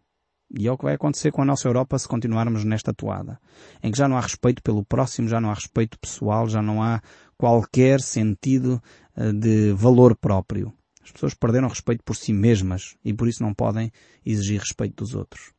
E 0.59 0.67
é 0.67 0.73
o 0.73 0.77
que 0.77 0.85
vai 0.85 0.95
acontecer 0.95 1.31
com 1.31 1.43
a 1.43 1.45
nossa 1.45 1.69
Europa 1.69 1.97
se 1.97 2.09
continuarmos 2.09 2.65
nesta 2.65 2.93
toada. 2.93 3.39
Em 3.83 3.93
que 3.93 3.99
já 3.99 4.09
não 4.09 4.17
há 4.17 4.21
respeito 4.21 4.61
pelo 4.63 4.85
próximo, 4.85 5.29
já 5.29 5.41
não 5.41 5.51
há 5.51 5.55
respeito 5.55 5.99
pessoal, 5.99 6.49
já 6.49 6.61
não 6.61 6.83
há 6.83 7.01
qualquer 7.37 8.01
sentido 8.01 8.83
uh, 9.17 9.33
de 9.33 9.73
valor 9.73 10.17
próprio. 10.17 10.73
As 11.03 11.13
pessoas 11.13 11.35
perderam 11.35 11.69
respeito 11.69 12.03
por 12.05 12.17
si 12.17 12.33
mesmas 12.33 12.97
e 13.05 13.13
por 13.15 13.29
isso 13.29 13.43
não 13.43 13.55
podem 13.55 13.93
exigir 14.27 14.61
respeito 14.61 15.05
dos 15.05 15.15
outros. 15.15 15.53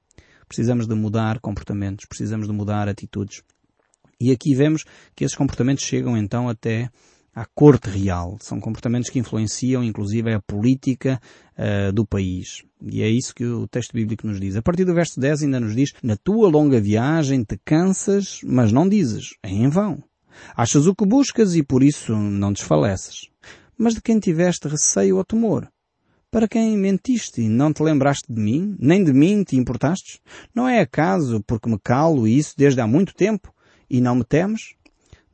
Precisamos 0.48 0.86
de 0.86 0.94
mudar 0.94 1.40
comportamentos, 1.40 2.06
precisamos 2.06 2.48
de 2.48 2.54
mudar 2.54 2.90
atitudes. 2.90 3.42
E 4.20 4.32
aqui 4.32 4.54
vemos 4.54 4.86
que 5.16 5.24
esses 5.24 5.36
comportamentos 5.36 5.84
chegam 5.84 6.16
então 6.16 6.48
até 6.48 6.90
à 7.34 7.46
corte 7.46 7.90
real. 7.90 8.38
São 8.42 8.60
comportamentos 8.60 9.10
que 9.10 9.20
influenciam 9.20 9.84
inclusive 9.84 10.34
a 10.34 10.42
política 10.42 11.20
uh, 11.58 11.92
do 11.92 12.06
país. 12.06 12.64
E 12.82 13.02
é 13.02 13.10
isso 13.10 13.34
que 13.34 13.46
o 13.46 13.68
texto 13.68 13.94
bíblico 13.94 14.28
nos 14.28 14.40
diz. 14.40 14.56
A 14.56 14.62
partir 14.62 14.86
do 14.86 14.94
verso 14.94 15.20
10 15.20 15.44
ainda 15.44 15.60
nos 15.60 15.76
diz, 15.76 15.94
na 16.04 16.16
tua 16.16 16.50
longa 16.50 16.80
viagem 16.80 17.44
te 17.44 17.58
cansas, 17.64 18.42
mas 18.44 18.72
não 18.72 18.88
dizes, 18.88 19.36
é 19.44 19.50
em 19.50 19.70
vão. 19.70 20.04
Achas 20.56 20.88
o 20.88 20.96
que 20.96 21.06
buscas 21.06 21.56
e 21.56 21.64
por 21.64 21.84
isso 21.84 22.16
não 22.16 22.52
desfaleces. 22.52 23.30
Mas 23.78 23.94
de 23.94 24.02
quem 24.02 24.20
tiveste 24.20 24.68
receio 24.68 25.18
ou 25.18 25.26
temor? 25.26 25.68
Para 26.30 26.48
quem 26.48 26.78
mentiste 26.78 27.42
e 27.42 27.50
não 27.50 27.74
te 27.74 27.84
lembraste 27.84 28.32
de 28.32 28.42
mim, 28.42 28.76
nem 28.80 29.04
de 29.04 29.12
mim 29.12 29.44
te 29.44 29.58
importastes? 29.58 30.20
Não 30.56 30.68
é 30.68 30.80
acaso 30.80 31.44
porque 31.46 31.70
me 31.70 31.78
calo 31.78 32.26
isso 32.28 32.54
desde 32.58 32.80
há 32.80 32.88
muito 32.88 33.14
tempo 33.14 33.54
e 33.90 34.00
não 34.00 34.16
me 34.16 34.24
temes? 34.24 34.76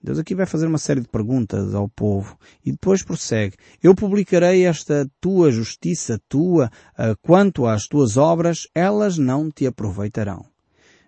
Deus 0.07 0.19
aqui 0.19 0.33
vai 0.33 0.45
fazer 0.45 0.67
uma 0.67 0.77
série 0.77 1.01
de 1.01 1.09
perguntas 1.09 1.75
ao 1.75 1.89
povo 1.89 2.37
e 2.65 2.71
depois 2.71 3.03
prossegue. 3.03 3.57
Eu 3.83 3.93
publicarei 3.93 4.65
esta 4.65 5.05
tua 5.19 5.51
justiça 5.51 6.17
tua 6.29 6.71
uh, 6.93 7.17
quanto 7.21 7.65
às 7.65 7.87
tuas 7.87 8.15
obras, 8.15 8.69
elas 8.73 9.17
não 9.17 9.51
te 9.51 9.67
aproveitarão. 9.67 10.45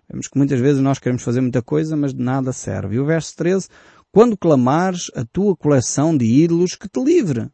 Vemos 0.06 0.28
que 0.28 0.36
muitas 0.36 0.60
vezes 0.60 0.82
nós 0.82 0.98
queremos 0.98 1.22
fazer 1.22 1.40
muita 1.40 1.62
coisa, 1.62 1.96
mas 1.96 2.12
de 2.12 2.22
nada 2.22 2.52
serve. 2.52 2.96
E 2.96 3.00
o 3.00 3.06
verso 3.06 3.34
13, 3.36 3.68
quando 4.12 4.36
clamares 4.36 5.10
a 5.16 5.24
tua 5.24 5.56
coleção 5.56 6.14
de 6.14 6.26
ídolos 6.26 6.74
que 6.74 6.86
te 6.86 7.02
livre, 7.02 7.48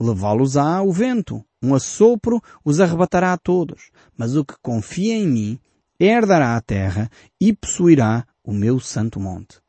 levá-los-á 0.00 0.80
o 0.82 0.90
vento. 0.90 1.44
Um 1.62 1.74
assopro 1.74 2.40
os 2.64 2.80
arrebatará 2.80 3.34
a 3.34 3.38
todos. 3.38 3.90
Mas 4.16 4.34
o 4.34 4.42
que 4.42 4.54
confia 4.62 5.12
em 5.12 5.28
mim 5.28 5.60
herdará 6.00 6.56
a 6.56 6.62
terra 6.62 7.10
e 7.38 7.52
possuirá 7.52 8.24
o 8.42 8.54
meu 8.54 8.80
santo 8.80 9.20
monte. 9.20 9.60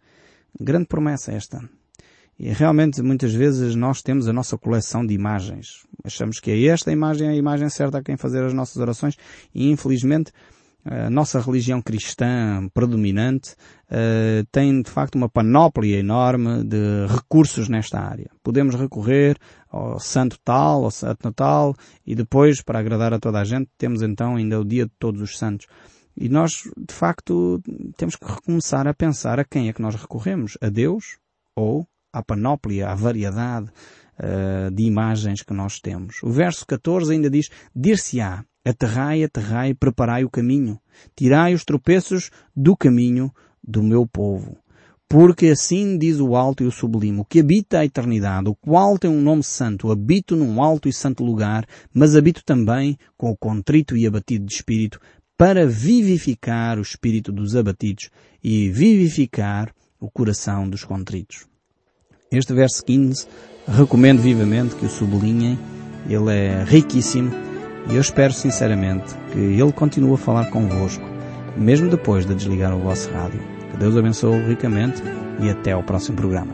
Grande 0.59 0.87
promessa 0.87 1.31
esta. 1.31 1.61
E 2.37 2.49
realmente 2.53 3.01
muitas 3.01 3.33
vezes 3.33 3.75
nós 3.75 4.01
temos 4.01 4.29
a 4.29 4.33
nossa 4.33 4.57
coleção 4.57 5.05
de 5.05 5.13
imagens. 5.13 5.85
Achamos 6.03 6.39
que 6.39 6.51
é 6.51 6.67
esta 6.67 6.91
imagem 6.91 7.27
a 7.27 7.35
imagem 7.35 7.69
certa 7.69 7.97
a 7.97 8.03
quem 8.03 8.15
fazer 8.15 8.43
as 8.45 8.53
nossas 8.53 8.77
orações 8.77 9.17
e 9.53 9.69
infelizmente 9.69 10.31
a 10.85 11.09
nossa 11.09 11.41
religião 11.41 11.81
cristã 11.81 12.67
predominante 12.73 13.51
uh, 13.91 14.45
tem 14.51 14.81
de 14.81 14.89
facto 14.89 15.15
uma 15.15 15.27
panóplia 15.27 15.99
enorme 15.99 16.63
de 16.63 17.05
recursos 17.07 17.67
nesta 17.67 17.99
área. 17.99 18.31
Podemos 18.41 18.75
recorrer 18.75 19.37
ao 19.69 19.99
santo 19.99 20.37
tal, 20.43 20.85
ao 20.85 20.91
santo 20.91 21.19
natal 21.25 21.75
e 22.07 22.15
depois, 22.15 22.61
para 22.61 22.79
agradar 22.79 23.13
a 23.13 23.19
toda 23.19 23.39
a 23.39 23.43
gente, 23.43 23.69
temos 23.77 24.01
então 24.01 24.37
ainda 24.37 24.59
o 24.59 24.65
dia 24.65 24.85
de 24.85 24.91
todos 24.97 25.21
os 25.21 25.37
santos. 25.37 25.67
E 26.19 26.27
nós, 26.27 26.63
de 26.77 26.93
facto, 26.93 27.61
temos 27.95 28.17
que 28.17 28.25
recomeçar 28.25 28.85
a 28.85 28.93
pensar 28.93 29.39
a 29.39 29.45
quem 29.45 29.69
é 29.69 29.73
que 29.73 29.81
nós 29.81 29.95
recorremos? 29.95 30.57
A 30.59 30.67
Deus 30.67 31.17
ou 31.55 31.87
à 32.11 32.21
panóplia, 32.21 32.89
à 32.89 32.95
variedade 32.95 33.69
uh, 34.19 34.69
de 34.69 34.83
imagens 34.83 35.41
que 35.41 35.53
nós 35.53 35.79
temos? 35.79 36.21
O 36.21 36.29
verso 36.29 36.65
14 36.67 37.13
ainda 37.13 37.29
diz, 37.29 37.49
dir-se-á, 37.73 38.43
aterrai, 38.65 39.23
aterrai, 39.23 39.73
preparai 39.73 40.25
o 40.25 40.29
caminho, 40.29 40.77
tirai 41.15 41.53
os 41.53 41.63
tropeços 41.63 42.31
do 42.53 42.75
caminho 42.75 43.31
do 43.65 43.81
meu 43.81 44.05
povo. 44.05 44.57
Porque 45.07 45.47
assim 45.47 45.97
diz 45.97 46.19
o 46.19 46.35
alto 46.35 46.63
e 46.63 46.67
o 46.67 46.71
sublime, 46.71 47.21
o 47.21 47.25
que 47.25 47.39
habita 47.39 47.79
a 47.79 47.85
eternidade, 47.85 48.47
o 48.47 48.55
qual 48.55 48.95
tem 48.99 49.09
um 49.09 49.21
nome 49.21 49.41
santo, 49.41 49.91
habito 49.91 50.35
num 50.35 50.61
alto 50.61 50.87
e 50.87 50.93
santo 50.93 51.23
lugar, 51.23 51.65
mas 51.91 52.15
habito 52.15 52.43
também 52.45 52.95
com 53.17 53.31
o 53.31 53.37
contrito 53.37 53.97
e 53.97 54.05
abatido 54.05 54.45
de 54.45 54.53
espírito, 54.53 54.99
para 55.39 55.65
vivificar 55.65 56.77
o 56.77 56.81
espírito 56.81 57.31
dos 57.31 57.55
abatidos 57.55 58.09
e 58.43 58.69
vivificar 58.69 59.73
o 59.97 60.11
coração 60.11 60.69
dos 60.69 60.83
contritos. 60.83 61.47
Este 62.29 62.53
verso 62.53 62.83
15 62.83 63.25
recomendo 63.65 64.19
vivamente 64.21 64.75
que 64.75 64.85
o 64.85 64.89
sublinhem, 64.89 65.57
ele 66.09 66.29
é 66.29 66.65
riquíssimo 66.65 67.31
e 67.89 67.95
eu 67.95 68.01
espero 68.01 68.33
sinceramente 68.33 69.15
que 69.31 69.39
ele 69.39 69.71
continue 69.71 70.15
a 70.15 70.17
falar 70.17 70.49
convosco, 70.49 71.05
mesmo 71.55 71.89
depois 71.89 72.25
de 72.25 72.35
desligar 72.35 72.75
o 72.75 72.79
vosso 72.81 73.09
rádio. 73.11 73.39
Que 73.71 73.77
Deus 73.77 73.95
abençoe 73.95 74.43
ricamente 74.45 75.01
e 75.41 75.49
até 75.49 75.71
ao 75.71 75.83
próximo 75.83 76.17
programa. 76.17 76.53